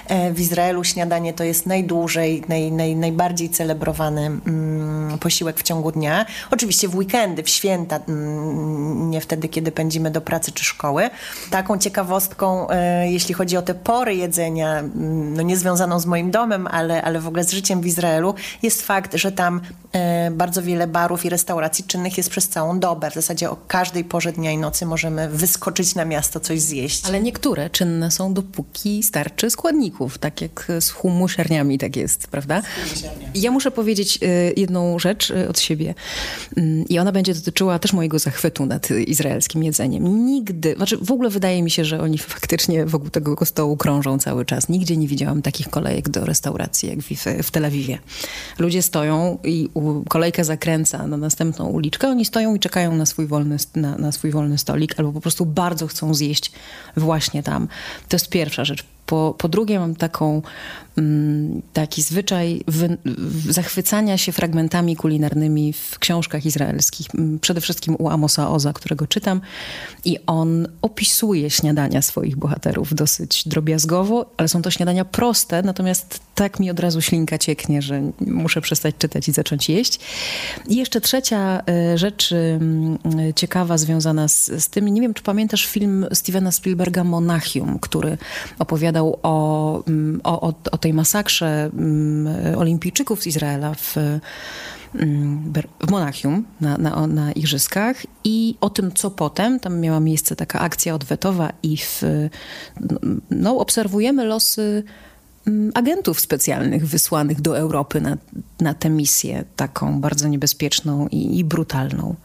E, 0.07 0.33
w 0.33 0.39
Izraelu 0.39 0.83
śniadanie 0.83 1.16
to 1.35 1.43
jest 1.43 1.65
najdłużej, 1.65 2.43
naj, 2.47 2.71
naj, 2.71 2.95
najbardziej 2.95 3.49
celebrowany 3.49 4.25
mm, 4.25 5.17
posiłek 5.17 5.59
w 5.59 5.63
ciągu 5.63 5.91
dnia. 5.91 6.25
Oczywiście 6.51 6.87
w 6.87 6.95
weekendy, 6.95 7.43
w 7.43 7.49
święta, 7.49 7.99
mm, 8.07 9.09
nie 9.09 9.21
wtedy, 9.21 9.47
kiedy 9.47 9.71
pędzimy 9.71 10.11
do 10.11 10.21
pracy 10.21 10.51
czy 10.51 10.63
szkoły. 10.63 11.09
Taką 11.51 11.77
ciekawostką, 11.77 12.69
e, 12.69 13.11
jeśli 13.11 13.33
chodzi 13.33 13.57
o 13.57 13.61
te 13.61 13.73
pory 13.73 14.15
jedzenia, 14.15 14.79
mm, 14.79 15.33
no 15.33 15.41
nie 15.41 15.57
związaną 15.57 15.99
z 15.99 16.05
moim 16.05 16.31
domem, 16.31 16.67
ale, 16.67 17.01
ale 17.01 17.19
w 17.19 17.27
ogóle 17.27 17.43
z 17.43 17.51
życiem 17.51 17.81
w 17.81 17.85
Izraelu, 17.85 18.33
jest 18.61 18.81
fakt, 18.81 19.15
że 19.15 19.31
tam 19.31 19.61
e, 19.91 20.31
bardzo 20.31 20.61
wiele 20.61 20.87
barów 20.87 21.25
i 21.25 21.29
restauracji 21.29 21.83
czynnych 21.83 22.17
jest 22.17 22.29
przez 22.29 22.49
całą 22.49 22.79
dobę. 22.79 23.11
W 23.11 23.13
zasadzie 23.13 23.49
o 23.49 23.57
każdej 23.67 24.03
porze 24.03 24.31
dnia 24.31 24.51
i 24.51 24.57
nocy 24.57 24.85
możemy 24.85 25.29
wyskoczyć 25.29 25.95
na 25.95 26.05
miasto, 26.05 26.39
coś 26.39 26.61
zjeść. 26.61 27.05
Ale 27.05 27.21
niektóre 27.21 27.69
czynne 27.69 28.11
są 28.11 28.33
dopóki 28.33 29.03
starczy 29.03 29.49
składników, 29.49 30.17
tak 30.17 30.41
jak 30.41 30.67
z 30.79 30.89
humusiarniami 31.11 31.77
tak 31.77 31.95
jest, 31.95 32.27
prawda? 32.27 32.61
Ja 33.35 33.51
muszę 33.51 33.71
powiedzieć 33.71 34.19
y, 34.23 34.53
jedną 34.57 34.99
rzecz 34.99 35.29
y, 35.29 35.49
od 35.49 35.59
siebie 35.59 35.93
mm, 36.57 36.87
i 36.87 36.99
ona 36.99 37.11
będzie 37.11 37.33
dotyczyła 37.33 37.79
też 37.79 37.93
mojego 37.93 38.19
zachwytu 38.19 38.65
nad 38.65 38.91
izraelskim 38.91 39.63
jedzeniem. 39.63 40.25
Nigdy, 40.25 40.75
znaczy 40.75 40.97
w 40.97 41.11
ogóle 41.11 41.29
wydaje 41.29 41.63
mi 41.63 41.71
się, 41.71 41.85
że 41.85 42.01
oni 42.01 42.17
faktycznie 42.17 42.85
wokół 42.85 43.09
tego 43.09 43.45
stołu 43.45 43.77
krążą 43.77 44.19
cały 44.19 44.45
czas. 44.45 44.69
Nigdzie 44.69 44.97
nie 44.97 45.07
widziałam 45.07 45.41
takich 45.41 45.69
kolejek 45.69 46.09
do 46.09 46.25
restauracji 46.25 46.89
jak 46.89 46.99
w, 46.99 47.43
w 47.43 47.51
Tel 47.51 47.65
Awiwie. 47.65 47.99
Ludzie 48.59 48.81
stoją 48.81 49.37
i 49.43 49.69
kolejkę 50.09 50.43
zakręca 50.43 51.07
na 51.07 51.17
następną 51.17 51.65
uliczkę, 51.65 52.07
oni 52.07 52.25
stoją 52.25 52.55
i 52.55 52.59
czekają 52.59 52.95
na 52.95 53.05
swój 53.05 53.27
wolny, 53.27 53.57
na, 53.75 53.97
na 53.97 54.11
swój 54.11 54.31
wolny 54.31 54.57
stolik 54.57 54.99
albo 54.99 55.11
po 55.11 55.21
prostu 55.21 55.45
bardzo 55.45 55.87
chcą 55.87 56.13
zjeść 56.13 56.51
właśnie 56.97 57.43
tam. 57.43 57.67
To 58.09 58.15
jest 58.15 58.29
pierwsza 58.29 58.65
rzecz. 58.65 58.96
Po, 59.07 59.35
po 59.37 59.49
drugie, 59.49 59.79
mam 59.79 59.95
taką 59.95 60.41
Mm, 60.97 61.61
taki 61.73 62.01
zwyczaj 62.01 62.61
wy, 62.67 62.97
zachwycania 63.49 64.17
się 64.17 64.31
fragmentami 64.31 64.95
kulinarnymi 64.95 65.73
w 65.73 65.99
książkach 65.99 66.45
izraelskich. 66.45 67.07
Przede 67.41 67.61
wszystkim 67.61 67.95
u 67.99 68.09
Amosa 68.09 68.49
Oza, 68.49 68.73
którego 68.73 69.07
czytam. 69.07 69.41
I 70.05 70.17
on 70.27 70.67
opisuje 70.81 71.49
śniadania 71.49 72.01
swoich 72.01 72.35
bohaterów 72.35 72.93
dosyć 72.93 73.47
drobiazgowo, 73.47 74.33
ale 74.37 74.47
są 74.47 74.61
to 74.61 74.71
śniadania 74.71 75.05
proste, 75.05 75.61
natomiast 75.61 76.19
tak 76.37 76.59
mi 76.59 76.71
od 76.71 76.79
razu 76.79 77.01
ślinka 77.01 77.37
cieknie, 77.37 77.81
że 77.81 78.01
muszę 78.27 78.61
przestać 78.61 78.95
czytać 78.97 79.29
i 79.29 79.31
zacząć 79.31 79.69
jeść. 79.69 79.99
I 80.67 80.75
jeszcze 80.75 81.01
trzecia 81.01 81.63
e, 81.67 81.97
rzecz 81.97 82.31
mm, 82.31 82.97
ciekawa 83.35 83.77
związana 83.77 84.27
z, 84.27 84.45
z 84.45 84.69
tym, 84.69 84.87
nie 84.87 85.01
wiem, 85.01 85.13
czy 85.13 85.23
pamiętasz 85.23 85.65
film 85.65 86.05
Stevena 86.13 86.51
Spielberga 86.51 87.03
Monachium, 87.03 87.79
który 87.79 88.17
opowiadał 88.59 89.19
o, 89.23 89.83
o, 90.23 90.41
o, 90.41 90.53
o 90.71 90.77
tej 90.77 90.93
masakrze 90.93 91.69
mm, 91.73 92.57
olimpijczyków 92.57 93.21
z 93.21 93.27
Izraela 93.27 93.73
w, 93.73 93.95
mm, 94.95 95.53
w 95.87 95.91
Monachium 95.91 96.45
na, 96.61 96.77
na, 96.77 97.07
na 97.07 97.31
igrzyskach 97.31 98.05
i 98.23 98.55
o 98.61 98.69
tym, 98.69 98.91
co 98.91 99.11
potem. 99.11 99.59
Tam 99.59 99.79
miała 99.79 99.99
miejsce 99.99 100.35
taka 100.35 100.59
akcja 100.59 100.95
odwetowa 100.95 101.53
i 101.63 101.77
w, 101.77 102.03
no, 103.31 103.57
obserwujemy 103.57 104.25
losy 104.25 104.61
mm, 104.61 105.16
agentów 105.73 106.19
specjalnych 106.19 106.87
wysłanych 106.87 107.41
do 107.41 107.57
Europy 107.57 108.01
na, 108.01 108.17
na 108.59 108.73
tę 108.73 108.89
misję 108.89 109.43
taką 109.55 110.01
bardzo 110.01 110.27
niebezpieczną 110.27 111.07
i, 111.07 111.39
i 111.39 111.43
brutalną. 111.43 112.15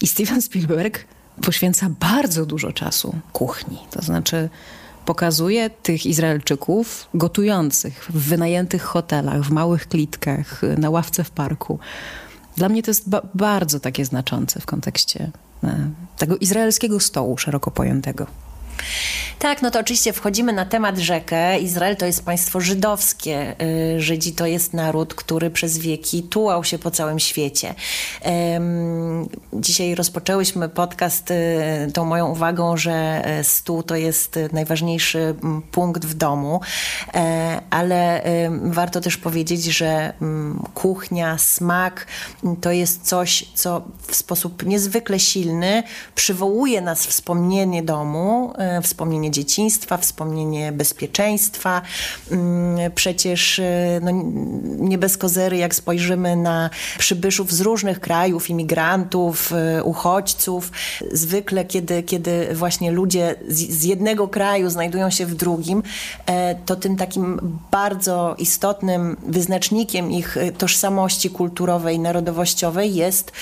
I 0.00 0.06
Steven 0.06 0.42
Spielberg 0.48 1.04
poświęca 1.42 1.90
bardzo 2.00 2.46
dużo 2.46 2.72
czasu 2.72 3.14
kuchni. 3.32 3.78
To 3.90 4.02
znaczy 4.02 4.48
pokazuje 5.04 5.70
tych 5.70 6.06
Izraelczyków 6.06 7.08
gotujących 7.14 8.04
w 8.10 8.28
wynajętych 8.28 8.82
hotelach, 8.82 9.42
w 9.42 9.50
małych 9.50 9.88
klitkach, 9.88 10.62
na 10.78 10.90
ławce 10.90 11.24
w 11.24 11.30
parku. 11.30 11.78
Dla 12.56 12.68
mnie 12.68 12.82
to 12.82 12.90
jest 12.90 13.08
ba 13.08 13.22
bardzo 13.34 13.80
takie 13.80 14.04
znaczące 14.04 14.60
w 14.60 14.66
kontekście 14.66 15.30
e, 15.64 15.90
tego 16.16 16.36
izraelskiego 16.36 17.00
stołu 17.00 17.38
szeroko 17.38 17.70
pojętego. 17.70 18.26
Tak, 19.42 19.62
no 19.62 19.70
to 19.70 19.80
oczywiście 19.80 20.12
wchodzimy 20.12 20.52
na 20.52 20.64
temat 20.64 20.98
rzekę. 20.98 21.58
Izrael 21.58 21.96
to 21.96 22.06
jest 22.06 22.24
państwo 22.24 22.60
żydowskie. 22.60 23.54
Y, 23.96 24.00
Żydzi 24.00 24.32
to 24.32 24.46
jest 24.46 24.74
naród, 24.74 25.14
który 25.14 25.50
przez 25.50 25.78
wieki 25.78 26.22
tułał 26.22 26.64
się 26.64 26.78
po 26.78 26.90
całym 26.90 27.18
świecie. 27.18 27.74
Dzisiaj 29.52 29.94
rozpoczęłyśmy 29.94 30.68
podcast 30.68 31.30
y, 31.30 31.34
tą 31.94 32.04
moją 32.04 32.26
uwagą, 32.26 32.76
że 32.76 33.22
y, 33.40 33.44
stół 33.44 33.82
to 33.82 33.96
jest 33.96 34.38
najważniejszy 34.52 35.34
punkt 35.72 36.04
w 36.04 36.14
domu, 36.14 36.60
e, 37.14 37.60
ale 37.70 38.22
warto 38.62 39.00
też 39.00 39.16
powiedzieć, 39.16 39.64
że 39.64 40.12
kuchnia, 40.74 41.38
smak 41.38 42.06
to 42.60 42.72
jest 42.72 43.06
coś, 43.06 43.44
co 43.54 43.82
w 44.06 44.16
sposób 44.16 44.66
niezwykle 44.66 45.18
silny 45.18 45.82
przywołuje 46.14 46.80
nas 46.80 47.06
wspomnienie 47.06 47.82
domu, 47.82 48.52
wspomnienie 48.82 49.30
dzieciństwa, 49.30 49.96
wspomnienie 49.96 50.72
bezpieczeństwa. 50.72 51.82
Mm, 52.30 52.92
przecież 52.94 53.58
e, 53.58 54.00
no, 54.02 54.10
nie 54.78 54.98
bez 54.98 55.16
kozery, 55.16 55.56
jak 55.56 55.74
spojrzymy 55.74 56.36
na 56.36 56.70
przybyszów 56.98 57.52
z 57.52 57.60
różnych 57.60 58.00
krajów, 58.00 58.50
imigrantów, 58.50 59.52
e, 59.52 59.84
uchodźców, 59.84 60.70
zwykle 61.12 61.64
kiedy, 61.64 62.02
kiedy 62.02 62.54
właśnie 62.54 62.90
ludzie 62.90 63.34
z, 63.48 63.58
z 63.58 63.84
jednego 63.84 64.28
kraju 64.28 64.70
znajdują 64.70 65.10
się 65.10 65.26
w 65.26 65.34
drugim, 65.34 65.82
e, 66.26 66.54
to 66.54 66.76
tym 66.76 66.96
takim 66.96 67.58
bardzo 67.70 68.34
istotnym 68.38 69.16
wyznacznikiem 69.26 70.10
ich 70.10 70.36
tożsamości 70.58 71.30
kulturowej, 71.30 71.98
narodowościowej 71.98 72.94
jest, 72.94 73.32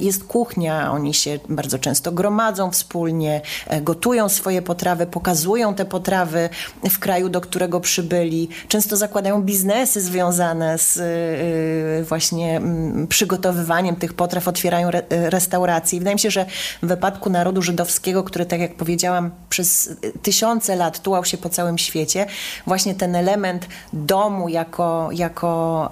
jest 0.00 0.24
kuchnia. 0.24 0.92
Oni 0.92 1.14
się 1.14 1.38
bardzo 1.48 1.78
często 1.78 2.12
gromadzą 2.12 2.70
wspólnie, 2.70 3.40
gotują 3.82 4.28
swoje 4.28 4.45
potrawy, 4.62 5.06
pokazują 5.06 5.74
te 5.74 5.84
potrawy 5.84 6.48
w 6.90 6.98
kraju, 6.98 7.28
do 7.28 7.40
którego 7.40 7.80
przybyli. 7.80 8.48
Często 8.68 8.96
zakładają 8.96 9.42
biznesy 9.42 10.00
związane 10.00 10.78
z 10.78 10.96
y, 10.96 12.04
właśnie 12.04 12.56
mm, 12.56 13.06
przygotowywaniem 13.06 13.96
tych 13.96 14.14
potraw, 14.14 14.48
otwierają 14.48 14.88
re, 14.88 15.02
restauracje. 15.10 15.98
Wydaje 15.98 16.14
mi 16.14 16.20
się, 16.20 16.30
że 16.30 16.46
w 16.82 16.86
wypadku 16.86 17.30
narodu 17.30 17.62
żydowskiego, 17.62 18.24
który, 18.24 18.46
tak 18.46 18.60
jak 18.60 18.74
powiedziałam, 18.74 19.30
przez 19.48 19.90
tysiące 20.22 20.76
lat 20.76 21.02
tułał 21.02 21.24
się 21.24 21.38
po 21.38 21.48
całym 21.48 21.78
świecie, 21.78 22.26
właśnie 22.66 22.94
ten 22.94 23.16
element 23.16 23.66
domu 23.92 24.48
jako, 24.48 25.08
jako 25.12 25.88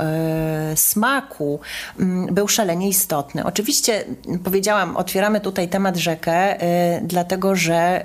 smaku 0.74 1.60
mm, 2.00 2.34
był 2.34 2.48
szalenie 2.48 2.88
istotny. 2.88 3.44
Oczywiście 3.44 4.04
powiedziałam, 4.44 4.96
otwieramy 4.96 5.40
tutaj 5.40 5.68
temat 5.68 5.96
rzekę, 5.96 6.56
dlatego 7.02 7.56
że 7.56 8.04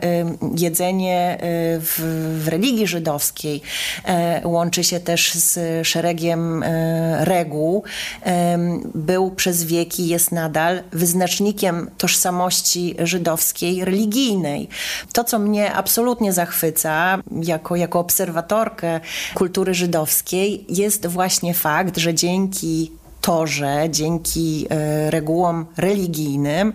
jedzenie 0.56 1.38
y, 1.76 1.80
w, 1.82 2.00
w 2.44 2.48
religii 2.48 2.88
żydowskiej 2.88 3.62
e, 4.06 4.42
łączy 4.48 4.84
się 4.84 5.00
też 5.00 5.34
z 5.34 5.88
szeregiem 5.88 6.64
e, 6.64 7.26
reguł. 7.26 7.84
Był 8.96 9.32
przez 9.32 9.64
wieki, 9.64 10.08
jest 10.08 10.32
nadal 10.32 10.84
wyznacznikiem 10.92 11.90
tożsamości 11.98 12.96
żydowskiej, 13.00 13.86
religijnej. 13.86 14.68
To, 15.14 15.24
co 15.24 15.40
mnie 15.40 15.74
absolutnie 15.74 16.34
zachwyca 16.34 17.20
jako, 17.42 17.76
jako 17.76 18.00
obserwatorkę 18.00 19.00
kultury 19.34 19.74
żydowskiej, 19.74 20.66
jest 20.70 21.08
właśnie 21.08 21.54
fakt, 21.54 21.98
że 21.98 22.14
dzięki 22.14 22.92
torze, 23.22 23.88
dzięki 23.90 24.68
e, 24.70 25.12
regułom 25.12 25.66
religijnym, 25.78 26.74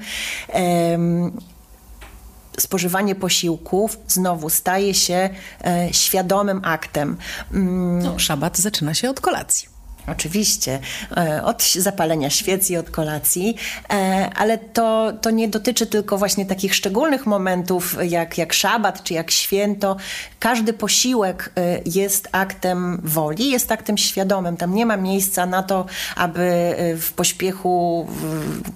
spożywanie 2.59 3.15
posiłków 3.15 3.99
znowu 4.09 4.51
staje 4.51 4.95
się 4.95 5.31
e, 5.65 5.89
świadomym 5.93 6.61
aktem. 6.65 7.17
Mm. 7.53 7.99
No, 8.03 8.19
szabat 8.19 8.59
zaczyna 8.59 8.95
się 8.95 9.11
od 9.11 9.21
kolacji. 9.21 9.74
Oczywiście, 10.07 10.79
e, 11.17 11.45
od 11.45 11.63
zapalenia 11.63 12.31
świec 12.31 12.71
i 12.71 12.77
od 12.77 12.91
kolacji, 12.91 13.57
e, 13.91 14.31
ale 14.37 14.59
to, 14.59 15.13
to 15.21 15.31
nie 15.31 15.49
dotyczy 15.49 15.87
tylko 15.87 16.19
właśnie 16.19 16.47
takich 16.47 16.75
szczególnych 16.75 17.27
momentów 17.27 17.97
jak, 18.03 18.39
jak 18.39 18.53
szabat 18.53 19.03
czy 19.03 19.15
jak 19.15 19.31
święto. 19.31 19.97
Każdy 20.39 20.73
posiłek 20.73 21.53
e, 21.57 21.81
jest 21.87 22.29
aktem 22.33 23.01
woli, 23.05 23.51
jest 23.51 23.73
aktem 23.73 23.99
świadomym. 23.99 24.57
Tam 24.57 24.75
nie 24.75 24.87
ma 24.87 24.97
miejsca 24.97 25.47
na 25.47 25.63
to, 25.63 25.87
aby 26.17 26.75
w 27.01 27.13
pośpiechu 27.13 28.07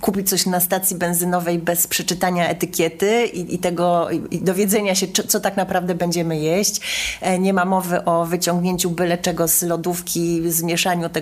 kupić 0.00 0.28
coś 0.28 0.46
na 0.46 0.60
stacji 0.60 0.96
benzynowej 0.96 1.58
bez 1.58 1.86
przeczytania 1.86 2.48
etykiety 2.48 3.26
i, 3.26 3.54
i 3.54 3.58
tego 3.58 4.10
i 4.30 4.38
dowiedzenia 4.38 4.94
się, 4.94 5.06
co 5.28 5.40
tak 5.40 5.56
naprawdę 5.56 5.94
będziemy 5.94 6.38
jeść. 6.38 6.80
Nie 7.38 7.52
ma 7.52 7.64
mowy 7.64 8.04
o 8.04 8.26
wyciągnięciu 8.26 8.90
byle 8.90 9.18
czego 9.18 9.48
z 9.48 9.62
lodówki, 9.62 10.50
zmieszaniu 10.50 11.08
tego 11.08 11.17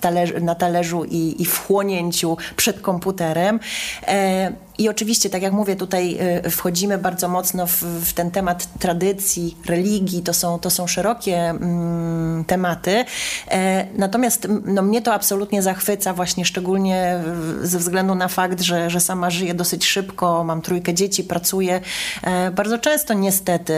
talerz, 0.00 0.32
na 0.40 0.54
talerzu 0.54 1.04
i, 1.04 1.42
i 1.42 1.44
wchłonięciu 1.44 2.36
przed 2.56 2.80
komputerem. 2.80 3.60
E, 4.06 4.52
i 4.78 4.88
oczywiście, 4.88 5.30
tak 5.30 5.42
jak 5.42 5.52
mówię, 5.52 5.76
tutaj 5.76 6.18
y, 6.46 6.50
wchodzimy 6.50 6.98
bardzo 6.98 7.28
mocno 7.28 7.66
w, 7.66 7.82
w 7.82 8.12
ten 8.12 8.30
temat 8.30 8.78
tradycji, 8.78 9.56
religii, 9.66 10.22
to 10.22 10.34
są, 10.34 10.58
to 10.58 10.70
są 10.70 10.86
szerokie 10.86 11.36
mm, 11.36 12.44
tematy. 12.44 13.04
E, 13.50 13.86
natomiast 13.94 14.48
no, 14.64 14.82
mnie 14.82 15.02
to 15.02 15.14
absolutnie 15.14 15.62
zachwyca, 15.62 16.14
właśnie 16.14 16.44
szczególnie 16.44 17.20
ze 17.62 17.78
względu 17.78 18.14
na 18.14 18.28
fakt, 18.28 18.60
że, 18.60 18.90
że 18.90 19.00
sama 19.00 19.30
żyję 19.30 19.54
dosyć 19.54 19.86
szybko, 19.86 20.44
mam 20.44 20.62
trójkę 20.62 20.94
dzieci, 20.94 21.24
pracuję. 21.24 21.80
E, 22.22 22.50
bardzo 22.50 22.78
często 22.78 23.14
niestety 23.14 23.72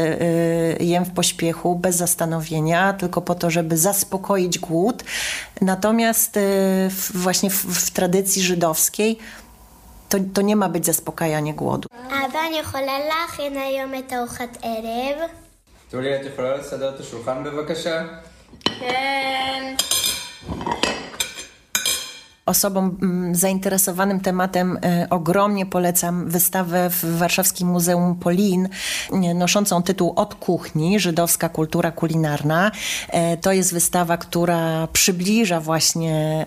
y, 0.81 0.85
jem 0.85 1.05
w 1.05 1.11
pośpiechu, 1.11 1.77
bez 1.77 1.97
zastanowienia, 1.97 2.93
tylko 2.93 3.21
po 3.21 3.35
to, 3.35 3.51
żeby 3.51 3.77
zaspokoić 3.77 4.59
głód. 4.59 5.05
Natomiast 5.61 6.37
y, 6.37 6.41
właśnie 7.15 7.51
w, 7.51 7.65
w 7.65 7.91
tradycji 7.91 8.43
żydowskiej 8.43 9.19
to, 10.10 10.18
to 10.34 10.42
nie 10.42 10.56
ma 10.56 10.70
być 10.70 10.86
zaspokajanie 10.86 11.54
głodu. 11.54 11.88
אבא, 12.10 12.40
אני 12.48 12.58
יכולה 12.60 13.00
להכין 13.10 13.58
היום 13.58 13.94
את 13.96 14.14
ארוחת 14.14 14.58
ערב? 14.62 15.30
טולי, 15.92 16.16
את 16.16 16.26
יכולה 16.26 16.58
לסדר 16.58 16.96
את 16.96 17.00
השולחן 17.00 17.44
בבקשה? 17.44 18.04
כן. 18.64 19.76
osobom 22.51 22.97
mm, 23.03 23.35
zainteresowanym 23.35 24.21
tematem 24.21 24.79
e, 24.83 25.07
ogromnie 25.11 25.67
polecam 25.67 26.29
wystawę 26.29 26.91
w 26.91 27.19
Warszawskim 27.19 27.69
Muzeum 27.69 28.17
Polin 28.17 28.69
noszącą 29.35 29.83
tytuł 29.83 30.13
Od 30.17 30.35
kuchni 30.35 31.01
żydowska 31.01 31.49
kultura 31.49 31.93
kulinarna. 31.93 32.71
E, 33.09 33.37
to 33.37 33.53
jest 33.53 33.73
wystawa, 33.73 34.17
która 34.17 34.89
przybliża 34.93 35.61
właśnie 35.61 36.45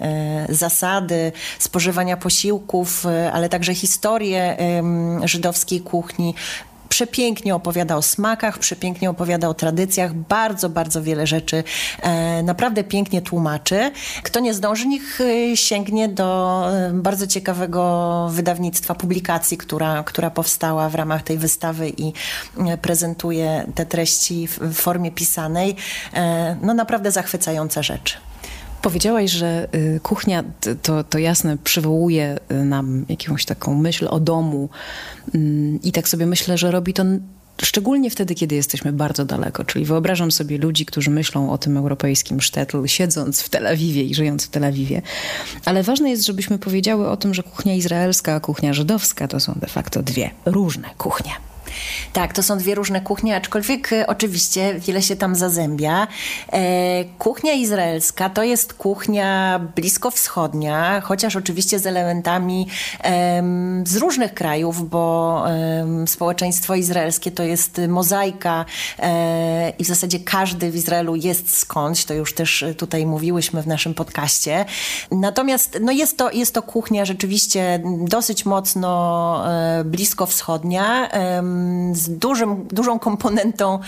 e, 0.50 0.54
zasady 0.54 1.32
spożywania 1.60 2.18
posiłków, 2.18 3.06
ale 3.34 3.50
także 3.50 3.76
historię 3.76 4.58
żydowskiej 5.24 5.82
kuchni, 5.82 6.36
przepięknie 6.94 7.56
opowiada 7.56 7.96
o 7.96 8.02
smakach, 8.02 8.60
przepięknie 8.60 9.10
opowiada 9.10 9.50
o 9.50 9.54
tradycjach, 9.54 10.14
bardzo, 10.14 10.70
bardzo 10.70 11.04
wiele 11.04 11.28
rzeczy 11.28 11.64
e, 12.02 12.44
naprawdę 12.44 12.84
pięknie 12.84 13.22
tłumaczy. 13.22 13.92
Kto 14.24 14.40
nie 14.40 14.54
zdąży, 14.54 14.88
niech 14.88 15.22
e, 15.22 15.58
sięgnie 15.58 16.10
do 16.10 16.64
e, 16.72 16.92
bardzo 16.94 17.28
ciekawego 17.28 18.28
wydawnictwa, 18.32 18.96
publikacji, 18.96 19.58
która, 19.58 20.04
która 20.04 20.30
powstała 20.30 20.90
w 20.90 20.96
ramach 20.96 21.24
tej 21.24 21.38
wystawy 21.38 21.90
i 21.98 22.14
prezentuje 22.82 23.66
te 23.76 23.86
treści 23.86 24.48
w, 24.48 24.74
formie 24.74 25.12
pisanej. 25.12 25.76
No 26.62 26.74
naprawdę 26.74 27.12
zachwycająca 27.12 27.84
rzecz. 27.84 28.18
Powiedziałaś, 28.84 29.32
że 29.32 29.68
y, 29.76 30.00
kuchnia 30.04 30.44
to, 30.82 31.04
to 31.04 31.18
jasne 31.18 31.58
przywołuje 31.58 32.38
y, 32.52 32.66
nam 32.66 33.06
jakąś 33.10 33.46
taką 33.46 33.76
myśl 33.76 34.08
o 34.10 34.20
domu 34.20 34.70
mm, 35.36 35.82
i 35.82 35.92
tak 35.92 36.10
sobie 36.10 36.26
myślę, 36.26 36.58
że 36.58 36.72
robi 36.72 36.94
to 36.94 37.04
szczególnie 37.62 38.10
wtedy, 38.10 38.36
kiedy 38.36 38.56
jesteśmy 38.56 38.94
bardzo 38.94 39.26
daleko. 39.26 39.64
Czyli 39.64 39.86
wyobrażam 39.86 40.32
sobie 40.32 40.58
ludzi, 40.58 40.86
którzy 40.86 41.10
myślą 41.10 41.52
o 41.52 41.58
tym 41.58 41.78
europejskim 41.78 42.42
sztetl, 42.42 42.88
siedząc 42.88 43.42
w 43.42 43.50
Tel 43.50 43.68
Awiwie 43.68 44.04
i 44.04 44.16
żyjąc 44.16 44.46
w 44.46 44.50
Tel 44.50 44.64
Awiwie. 44.64 45.02
Ale 45.66 45.84
ważne 45.84 46.10
jest, 46.10 46.26
żebyśmy 46.26 46.60
powiedziały 46.60 47.10
o 47.10 47.18
tym, 47.18 47.34
że 47.34 47.44
kuchnia 47.44 47.76
izraelska, 47.76 48.36
a 48.36 48.40
kuchnia 48.40 48.74
żydowska 48.74 49.28
to 49.28 49.40
są 49.40 49.54
de 49.54 49.68
facto 49.68 50.04
dwie 50.04 50.30
różne 50.46 50.90
kuchnie. 50.98 51.32
Tak, 52.14 52.34
to 52.34 52.44
są 52.44 52.58
dwie 52.58 52.76
różne 52.76 53.02
kuchnie, 53.02 53.36
aczkolwiek 53.36 53.94
e, 53.94 54.08
oczywiście 54.08 54.76
wiele 54.80 55.02
się 55.02 55.16
tam 55.16 55.36
zazębia. 55.36 56.08
E, 56.52 57.04
kuchnia 57.20 57.54
izraelska 57.54 58.30
to 58.30 58.44
jest 58.44 58.74
kuchnia 58.74 59.60
bliskowschodnia, 59.76 61.02
chociaż 61.02 61.36
oczywiście 61.36 61.80
z 61.80 61.86
elementami 61.86 62.68
z 63.86 63.96
różnych 63.96 64.34
krajów, 64.34 64.90
bo 64.90 65.44
społeczeństwo 66.06 66.76
izraelskie 66.76 67.32
to 67.32 67.44
jest 67.44 67.82
mozaika 67.88 68.66
e, 69.00 69.70
i 69.80 69.84
w 69.84 69.88
zasadzie 69.88 70.20
każdy 70.20 70.72
w 70.72 70.76
Izraelu 70.76 71.16
jest 71.16 71.58
skądś, 71.58 72.06
to 72.06 72.14
już 72.14 72.34
też 72.34 72.66
tutaj 72.78 73.06
mówiłyśmy 73.06 73.62
w 73.62 73.68
naszym 73.68 73.94
podcaście. 73.94 74.66
Natomiast 75.12 75.78
no 75.82 75.92
jest, 75.92 76.18
to, 76.18 76.32
jest 76.32 76.54
to 76.54 76.62
kuchnia 76.62 77.06
rzeczywiście 77.06 77.82
dosyć 78.08 78.46
mocno 78.46 79.44
bliskowschodnia 79.86 81.10
z 81.92 82.10
dużym, 82.10 82.68
dużą 82.68 83.00
komponentą 83.00 83.80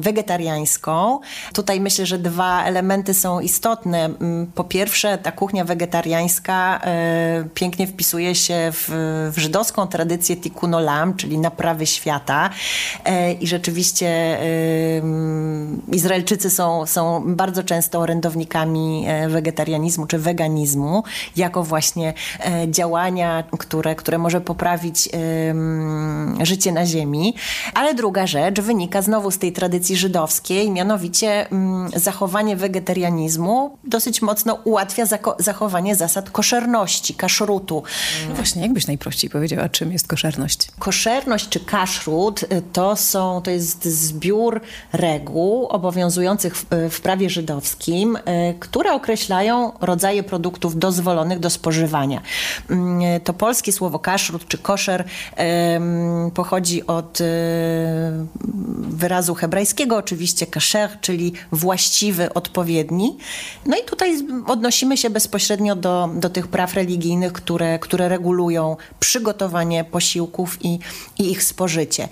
wegetariańską. 0.00 1.20
Tutaj 1.52 1.80
myślę, 1.80 2.06
że 2.06 2.18
dwa 2.18 2.64
elementy 2.64 3.14
są 3.14 3.40
istotne. 3.40 4.10
Po 4.54 4.64
pierwsze, 4.64 5.18
ta 5.18 5.32
kuchnia 5.32 5.64
wegetariańska 5.64 6.80
e, 6.84 7.44
pięknie 7.54 7.86
wpisuje 7.86 8.34
się 8.34 8.72
w, 8.72 8.88
w 9.34 9.38
żydowską 9.38 9.86
tradycję 9.86 10.36
tikkun 10.36 10.74
olam, 10.74 11.14
czyli 11.14 11.38
naprawy 11.38 11.86
świata. 11.86 12.50
E, 13.04 13.32
I 13.32 13.46
rzeczywiście 13.46 14.38
Izraelczycy 15.92 16.50
są, 16.50 16.86
są 16.86 17.22
bardzo 17.26 17.62
często 17.62 17.98
orędownikami 17.98 19.04
e, 19.08 19.28
wegetarianizmu 19.28 20.06
czy 20.06 20.18
weganizmu, 20.18 21.04
jako 21.36 21.62
właśnie 21.62 22.14
działania, 22.68 23.44
które, 23.58 23.94
które 23.94 24.18
może 24.18 24.40
poprawić 24.40 25.08
życie 26.42 26.72
na 26.72 26.86
ziemi. 26.86 27.34
Ale 27.74 27.94
druga 27.94 28.26
rzecz 28.26 28.60
wynika 28.60 29.02
znowu 29.02 29.30
z 29.30 29.38
tej 29.38 29.52
tradycji 29.52 29.96
żydowskiej, 29.96 30.70
mianowicie 30.70 31.50
mm, 31.50 31.90
zachowanie 31.96 32.56
wegetarianizmu 32.56 33.78
dosyć 33.84 34.22
mocno 34.22 34.58
ułatwia 34.64 35.04
zachowanie 35.38 35.96
zasad 35.96 36.30
koszerności, 36.30 37.14
kaszrutu. 37.14 37.82
No 38.28 38.34
właśnie, 38.34 38.62
jakbyś 38.62 38.86
najprościej 38.86 39.30
powiedziała, 39.30 39.68
czym 39.68 39.92
jest 39.92 40.08
koszerność? 40.08 40.68
Koszerność 40.78 41.48
czy 41.48 41.60
kaszrut 41.60 42.42
y, 42.42 42.62
to, 42.72 42.96
są, 42.96 43.40
to 43.44 43.50
jest 43.50 43.84
zbiór 43.84 44.60
reguł 44.92 45.66
obowiązujących 45.66 46.56
w, 46.56 46.66
w 46.90 47.00
prawie 47.00 47.30
żydowskim, 47.30 48.16
y, 48.16 48.20
które 48.60 48.92
określają 48.92 49.72
rodzaje 49.80 50.22
produktów 50.22 50.78
dozwolonych 50.78 51.38
do 51.38 51.50
spożywania. 51.50 52.20
Mm, 52.70 53.20
to 53.20 53.32
polskie 53.32 53.72
słowo 53.72 53.98
kaszrut 53.98 54.48
czy 54.48 54.58
koszer 54.58 55.04
pochodzi 56.34 56.86
od 56.86 57.20
y, 57.20 57.24
wyrazu 58.80 59.34
hebrajskiego, 59.34 59.96
oczywiście 59.96 60.46
kasher, 60.46 60.90
czyli 61.00 61.32
właściwy, 61.52 62.34
odpowiedni. 62.34 63.16
No 63.66 63.76
i 63.76 63.84
tutaj 63.84 64.18
odnosimy 64.46 64.96
się 64.96 65.10
bezpośrednio 65.10 65.76
do, 65.76 66.10
do 66.14 66.30
tych 66.30 66.48
praw 66.48 66.74
religijnych, 66.74 67.32
które, 67.32 67.78
które 67.78 68.08
regulują 68.08 68.76
przygotowanie 69.00 69.84
posiłków 69.84 70.64
i, 70.64 70.78
i 71.18 71.30
ich 71.30 71.42
spożycie. 71.42 72.08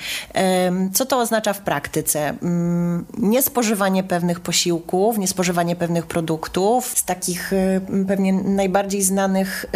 Co 0.95 1.07
to 1.07 1.19
oznacza 1.19 1.53
w 1.53 1.61
praktyce? 1.61 2.29
Mm, 2.29 3.05
niespożywanie 3.19 4.03
pewnych 4.03 4.41
posiłków, 4.41 5.19
niespożywanie 5.19 5.77
pewnych 5.77 6.07
produktów. 6.07 6.93
Z 6.99 7.05
takich 7.05 7.53
y, 7.53 7.81
pewnie 8.09 8.33
najbardziej 8.33 9.03
znanych 9.03 9.67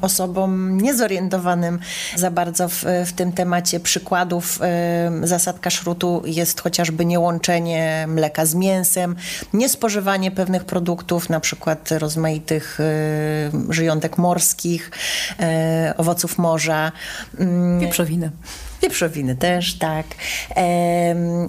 osobom 0.00 0.80
niezorientowanym 0.80 1.78
za 2.16 2.30
bardzo 2.30 2.68
w, 2.68 2.84
w 3.06 3.12
tym 3.12 3.32
temacie 3.32 3.80
przykładów 3.80 4.60
zasad 5.22 5.60
kaszrutu 5.60 6.22
jest 6.26 6.60
chociażby 6.60 7.04
niełączenie 7.04 8.06
mleka 8.08 8.46
z 8.46 8.54
mięsem, 8.54 9.16
niespożywanie 9.52 10.30
pewnych 10.30 10.64
produktów, 10.64 11.28
na 11.30 11.40
przykład 11.40 11.90
rozmaitych 11.90 12.78
żyjątek 13.70 14.18
morskich, 14.18 14.90
owoców 15.96 16.38
morza. 16.38 16.92
Mm, 17.38 17.80
Wieprzowiny. 17.80 18.30
Wieprzowiny 18.82 19.36
też, 19.36 19.78
tak. 19.78 20.06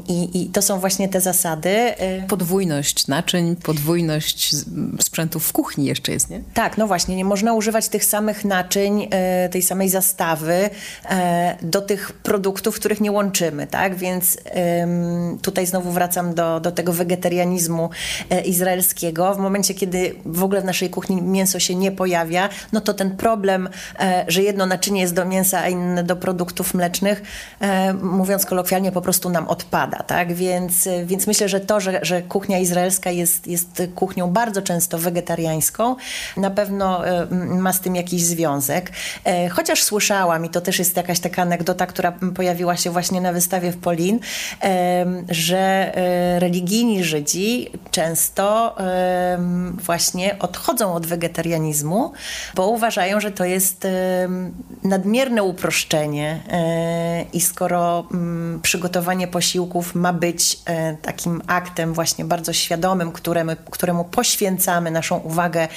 I, 0.07 0.41
I 0.41 0.45
to 0.45 0.61
są 0.61 0.79
właśnie 0.79 1.09
te 1.09 1.21
zasady. 1.21 1.69
E, 1.69 2.27
podwójność 2.27 3.07
naczyń, 3.07 3.55
podwójność 3.55 4.55
sprzętów 5.01 5.47
w 5.47 5.51
kuchni 5.51 5.85
jeszcze 5.85 6.11
jest, 6.11 6.29
nie? 6.29 6.41
Tak, 6.53 6.77
no 6.77 6.87
właśnie. 6.87 7.15
Nie 7.15 7.25
można 7.25 7.53
używać 7.53 7.89
tych 7.89 8.05
samych 8.05 8.45
naczyń, 8.45 9.07
e, 9.11 9.49
tej 9.49 9.61
samej 9.61 9.89
zastawy 9.89 10.69
e, 11.09 11.57
do 11.61 11.81
tych 11.81 12.11
produktów, 12.11 12.75
których 12.75 13.01
nie 13.01 13.11
łączymy, 13.11 13.67
tak? 13.67 13.95
Więc 13.95 14.37
tutaj 15.41 15.65
znowu 15.65 15.91
wracam 15.91 16.33
do, 16.33 16.59
do 16.59 16.71
tego 16.71 16.93
wegetarianizmu 16.93 17.89
izraelskiego. 18.45 19.33
W 19.33 19.37
momencie, 19.37 19.73
kiedy 19.73 20.15
w 20.25 20.43
ogóle 20.43 20.61
w 20.61 20.65
naszej 20.65 20.89
kuchni 20.89 21.21
mięso 21.21 21.59
się 21.59 21.75
nie 21.75 21.91
pojawia, 21.91 22.49
no 22.73 22.81
to 22.81 22.93
ten 22.93 23.17
problem, 23.17 23.69
że 24.27 24.43
jedno 24.43 24.65
naczynie 24.65 25.01
jest 25.01 25.13
do 25.13 25.25
mięsa, 25.25 25.59
a 25.59 25.69
inne 25.69 26.03
do 26.03 26.15
produktów 26.15 26.73
mlecznych, 26.73 27.18
e, 27.59 27.93
mówiąc 27.93 28.45
kolokwialnie, 28.45 28.91
po 28.91 29.01
prostu 29.01 29.29
nam 29.29 29.47
odpada. 29.47 29.97
Tak? 29.97 30.33
Więc, 30.33 30.87
e, 30.87 31.05
więc 31.05 31.27
myślę, 31.27 31.49
że 31.49 31.59
to, 31.59 31.79
że, 31.79 31.99
że 32.01 32.21
kuchnia 32.21 32.59
izraelska 32.59 33.11
jest, 33.11 33.47
jest 33.47 33.83
kuchnią 33.95 34.31
bardzo 34.31 34.61
często 34.61 34.97
wegetariańską, 34.97 35.95
na 36.37 36.49
pewno 36.49 37.07
e, 37.07 37.27
ma 37.45 37.73
z 37.73 37.79
tym 37.79 37.95
jakiś 37.95 38.23
związek. 38.23 38.91
Chociaż 39.51 39.83
słyszałam, 39.83 40.45
i 40.45 40.49
to 40.49 40.61
też 40.61 40.79
jest 40.79 40.97
jakaś 40.97 41.19
taka 41.19 41.41
anegdota, 41.41 41.85
która 41.85 42.13
pojawiła 42.35 42.77
się 42.77 42.89
właśnie 42.89 43.21
na 43.21 43.33
wystawie 43.33 43.71
w 43.71 43.77
Polin, 43.77 44.19
że 45.29 45.91
religijni 46.39 47.03
Żydzi 47.03 47.71
często 47.91 48.75
właśnie 49.73 50.39
odchodzą 50.39 50.93
od 50.93 51.05
wegetarianizmu, 51.05 52.11
bo 52.55 52.67
uważają, 52.67 53.19
że 53.19 53.31
to 53.31 53.45
jest 53.45 53.87
nadmierne 54.83 55.43
uproszczenie 55.43 56.39
i 57.33 57.41
skoro 57.41 58.05
mm, 58.11 58.59
przygotowanie 58.61 59.27
posiłków 59.27 59.95
ma 59.95 60.13
być 60.13 60.59
e, 60.65 60.97
takim 61.01 61.41
aktem 61.47 61.93
właśnie 61.93 62.25
bardzo 62.25 62.53
świadomym, 62.53 63.11
któremu, 63.11 63.51
któremu 63.71 64.03
poświęcamy 64.03 64.91
naszą 64.91 65.17
uwagę 65.17 65.67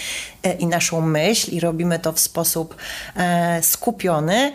e, 0.43 0.53
i 0.53 0.67
naszą 0.67 1.01
myśl 1.01 1.51
i 1.51 1.61
robimy 1.61 1.99
to 1.99 2.13
w 2.13 2.21
sposób 2.21 2.77
e, 3.17 3.63
skupiony, 3.63 4.53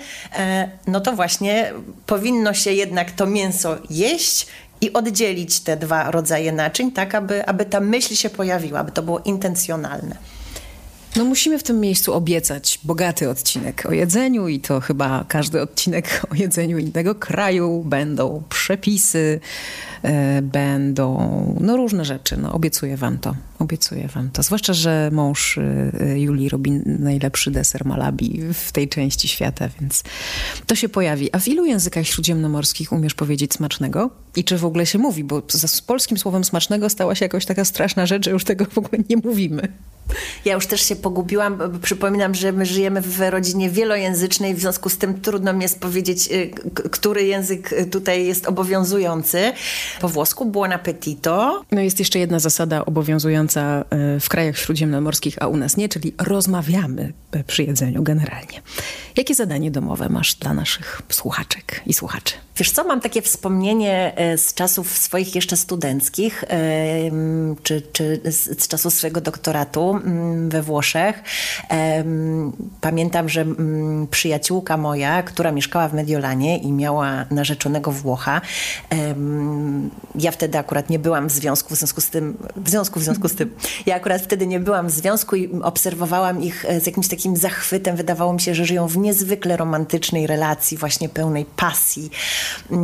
no 0.88 1.02
to 1.02 1.14
właśnie 1.14 1.74
powinno 2.06 2.54
się 2.54 2.72
jednak 2.72 3.12
to 3.12 3.26
mięso 3.26 3.78
jeść 3.90 4.48
i 4.82 4.94
oddzielić 4.94 5.60
te 5.60 5.78
dwa 5.78 6.12
rodzaje 6.12 6.52
naczyń, 6.52 6.92
tak 6.92 7.16
aby, 7.16 7.46
aby 7.46 7.66
ta 7.66 7.80
myśl 7.80 8.16
się 8.16 8.30
pojawiła, 8.30 8.80
aby 8.80 8.92
to 8.92 9.04
było 9.04 9.20
intencjonalne. 9.20 10.37
No 11.18 11.26
musimy 11.26 11.60
w 11.60 11.64
tym 11.64 11.80
miejscu 11.80 12.14
obiecać 12.14 12.80
bogaty 12.84 13.30
odcinek 13.30 13.84
o 13.86 13.92
jedzeniu 13.92 14.48
i 14.48 14.60
to 14.60 14.80
chyba 14.80 15.26
każdy 15.28 15.62
odcinek 15.62 16.22
o 16.32 16.36
jedzeniu 16.36 16.78
innego 16.78 17.16
kraju. 17.16 17.84
Będą 17.86 18.44
przepisy, 18.50 19.40
e, 20.04 20.42
będą 20.42 21.58
no 21.60 21.78
różne 21.78 22.06
rzeczy. 22.06 22.38
No 22.38 22.54
obiecuję 22.54 22.98
wam 22.98 23.18
to. 23.18 23.36
Obiecuję 23.60 24.08
wam 24.08 24.30
to. 24.30 24.44
Zwłaszcza, 24.44 24.74
że 24.74 25.10
mąż 25.14 25.58
e, 25.58 26.20
Julii 26.20 26.50
robi 26.50 26.72
najlepszy 26.86 27.52
deser 27.52 27.86
Malabi 27.86 28.42
w 28.54 28.72
tej 28.72 28.90
części 28.90 29.28
świata, 29.28 29.70
więc 29.82 30.04
to 30.68 30.76
się 30.76 30.90
pojawi. 30.90 31.30
A 31.32 31.40
w 31.40 31.48
ilu 31.48 31.66
językach 31.66 32.06
śródziemnomorskich 32.08 32.92
umiesz 32.92 33.14
powiedzieć 33.14 33.54
smacznego? 33.54 34.10
I 34.36 34.44
czy 34.44 34.58
w 34.58 34.66
ogóle 34.66 34.86
się 34.86 34.98
mówi? 34.98 35.24
Bo 35.24 35.42
z 35.48 35.82
polskim 35.82 36.18
słowem 36.18 36.44
smacznego 36.44 36.90
stała 36.90 37.16
się 37.16 37.26
jakoś 37.26 37.46
taka 37.46 37.66
straszna 37.66 38.06
rzecz, 38.06 38.26
że 38.26 38.32
już 38.32 38.44
tego 38.44 38.66
w 38.66 38.78
ogóle 38.78 39.04
nie 39.10 39.18
mówimy. 39.18 39.68
Ja 40.46 40.54
już 40.54 40.68
też 40.68 40.82
się 40.82 40.96
pogubiłam. 40.96 41.80
Przypominam, 41.82 42.36
że 42.36 42.52
my 42.52 42.66
żyjemy 42.66 43.02
w 43.02 43.20
rodzinie 43.20 43.70
wielojęzycznej, 43.70 44.56
w 44.56 44.60
związku 44.60 44.90
z 44.90 44.98
tym 44.98 45.22
trudno 45.22 45.54
mi 45.54 45.62
jest 45.62 45.80
powiedzieć, 45.80 46.32
y, 46.32 46.52
który 46.92 47.24
język 47.24 47.76
tutaj 47.92 48.26
jest 48.26 48.48
obowiązujący. 48.48 49.52
Po 50.02 50.10
włosku 50.10 50.46
buon 50.46 50.72
appetito. 50.72 51.64
No 51.72 51.82
jest 51.82 52.00
jeszcze 52.00 52.20
jedna 52.20 52.40
zasada 52.40 52.86
obowiązująca 52.86 53.86
y, 54.16 54.20
w 54.20 54.30
krajach 54.30 54.58
śródziemnomorskich, 54.58 55.36
a 55.40 55.48
u 55.48 55.58
nas 55.58 55.78
nie, 55.78 55.90
czyli 55.90 56.14
rozmawiamy 56.18 57.14
przy 57.48 57.64
jedzeniu 57.64 58.04
generalnie. 58.04 58.62
Jakie 59.18 59.36
zadanie 59.36 59.72
domowe 59.72 60.10
masz 60.10 60.36
dla 60.36 60.54
naszych 60.54 61.02
słuchaczek 61.10 61.82
i 61.86 61.94
słuchaczy? 61.94 62.34
Wiesz 62.58 62.72
co, 62.72 62.84
mam 62.84 63.02
takie 63.02 63.22
wspomnienie 63.22 64.14
e, 64.16 64.38
z 64.38 64.54
czasów 64.54 64.98
swoich 64.98 65.36
jeszcze 65.36 65.58
studenckich, 65.58 66.44
czy, 67.64 67.82
czy 67.82 68.22
z 68.26 68.68
czasów 68.68 68.94
swojego 68.94 69.22
doktoratu 69.22 69.97
mm, 69.98 70.50
we 70.50 70.62
Włoszech. 70.62 71.24
Pamiętam, 72.82 73.30
że 73.30 73.42
mm, 73.42 74.08
przyjaciółka 74.08 74.78
moja, 74.78 75.24
która 75.24 75.52
mieszkała 75.52 75.88
w 75.88 75.94
Mediolanie 75.94 76.58
i 76.58 76.72
miała 76.72 77.26
narzeczonego 77.32 77.92
Włocha, 77.92 78.42
ja 80.16 80.32
wtedy 80.32 80.58
akurat 80.58 80.90
nie 80.90 81.00
byłam 81.00 81.30
w 81.30 81.32
związku, 81.32 81.76
w 81.76 81.78
związku 81.78 82.02
z 82.02 82.10
tym, 82.10 82.38
w 82.56 82.70
związku, 82.70 83.00
w 83.00 83.04
związku 83.04 83.28
z 83.28 83.36
tym, 83.36 83.56
ja 83.86 83.96
akurat 83.96 84.22
wtedy 84.22 84.48
nie 84.48 84.60
byłam 84.60 84.88
w 84.88 84.92
związku 84.92 85.36
i 85.36 85.62
obserwowałam 85.62 86.44
ich 86.44 86.66
e, 86.66 86.82
z 86.82 86.86
jakimś 86.86 87.08
takim 87.08 87.36
zachwytem. 87.36 87.96
Wydawało 87.96 88.34
mi 88.34 88.42
się, 88.42 88.56
że 88.56 88.66
żyją 88.66 88.88
w 88.88 88.98
niezwykle 88.98 89.58
romantycznej 89.58 90.28
relacji, 90.28 90.78
właśnie 90.78 91.10
pełnej 91.10 91.46
pasji. 91.46 92.10
E, 92.72 92.76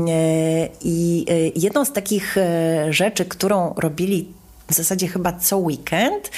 I 0.81 1.25
e, 1.29 1.59
jedną 1.59 1.85
z 1.85 1.91
takich 1.91 2.35
rzeczy, 2.89 3.25
którą 3.25 3.73
robili 3.77 4.27
w 4.73 4.77
zasadzie 4.77 5.07
chyba 5.07 5.33
co 5.33 5.57
weekend, 5.57 6.31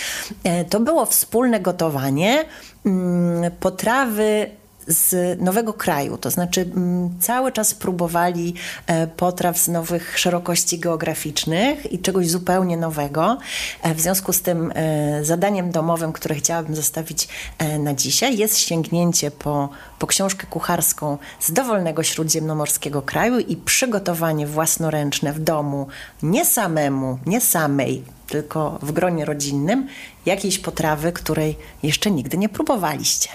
to 0.70 0.80
było 0.80 1.06
wspólne 1.06 1.60
gotowanie 1.60 2.46
mm, 2.86 3.52
potrawy 3.60 4.50
z 4.88 5.42
nowego 5.42 5.74
kraju, 5.74 6.18
to 6.18 6.32
znaczy 6.32 6.62
mm, 6.62 7.20
cały 7.20 7.52
czas 7.52 7.74
próbowali 7.74 8.54
e, 8.88 9.08
potraw 9.08 9.58
z 9.58 9.68
nowych 9.68 10.20
szerokości 10.20 10.80
geograficznych 10.80 11.94
i 11.94 12.00
czegoś 12.00 12.30
zupełnie 12.30 12.78
nowego. 12.78 13.38
E, 13.82 13.96
w 13.96 14.02
związku 14.02 14.34
z 14.34 14.42
tym 14.42 14.72
e, 14.76 15.24
zadaniem 15.24 15.72
domowym, 15.72 16.14
które 16.14 16.36
chciałabym 16.36 16.76
zostawić 16.76 17.28
na 17.80 17.94
dzisiaj 17.94 18.38
jest 18.38 18.58
sięgnięcie 18.58 19.32
po, 19.32 19.70
po 20.00 20.08
książkę 20.08 20.48
kucharską 20.48 21.18
z 21.40 21.52
dowolnego 21.52 22.04
śródziemnomorskiego 22.04 23.02
kraju 23.02 23.40
i 23.40 23.58
przygotowanie 23.58 24.48
własnoręczne 24.48 25.34
w 25.34 25.40
domu, 25.40 25.88
nie 26.24 26.46
samemu, 26.46 27.20
nie 27.26 27.42
samej, 27.42 28.04
tylko 28.28 28.80
w 28.82 28.92
gronie 28.92 29.26
rodzinnym, 29.26 29.88
jakiejś 30.26 30.60
potrawy, 30.60 31.12
której 31.12 31.58
jeszcze 31.84 32.12
nigdy 32.12 32.38
nie 32.38 32.50
próbowaliście. 32.50 33.30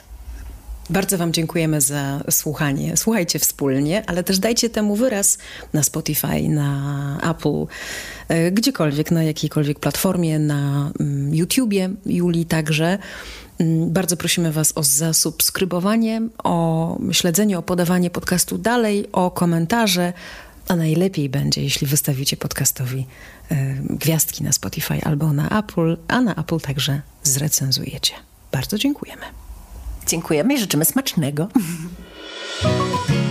Bardzo 0.90 1.18
Wam 1.18 1.32
dziękujemy 1.32 1.80
za 1.80 2.20
słuchanie. 2.30 2.96
Słuchajcie 2.96 3.38
wspólnie, 3.38 4.02
ale 4.06 4.24
też 4.24 4.38
dajcie 4.38 4.70
temu 4.70 4.96
wyraz 4.96 5.38
na 5.72 5.82
Spotify, 5.82 6.48
na 6.48 7.18
Apple, 7.30 7.66
e, 8.28 8.50
gdziekolwiek, 8.50 9.10
na 9.10 9.22
jakiejkolwiek 9.22 9.78
platformie, 9.78 10.38
na 10.38 10.90
mm, 11.00 11.34
YouTubie, 11.34 11.90
Julii 12.06 12.46
także. 12.46 12.98
Mm, 13.58 13.90
bardzo 13.90 14.16
prosimy 14.16 14.52
Was 14.52 14.72
o 14.74 14.82
zasubskrybowanie, 14.82 16.22
o 16.44 16.98
śledzenie, 17.12 17.58
o 17.58 17.62
podawanie 17.62 18.10
podcastu 18.10 18.58
dalej, 18.58 19.06
o 19.12 19.30
komentarze, 19.30 20.12
a 20.68 20.76
najlepiej 20.76 21.28
będzie, 21.28 21.62
jeśli 21.62 21.86
wystawicie 21.86 22.36
podcastowi 22.36 23.06
gwiazdki 23.90 24.44
na 24.44 24.52
Spotify 24.52 25.04
albo 25.04 25.32
na 25.32 25.58
Apple, 25.58 25.96
a 26.08 26.20
na 26.20 26.34
Apple 26.34 26.60
także 26.60 27.02
zrecenzujecie. 27.22 28.14
Bardzo 28.52 28.78
dziękujemy. 28.78 29.22
Dziękujemy 30.06 30.54
i 30.54 30.58
życzymy 30.58 30.84
smacznego. 30.84 31.48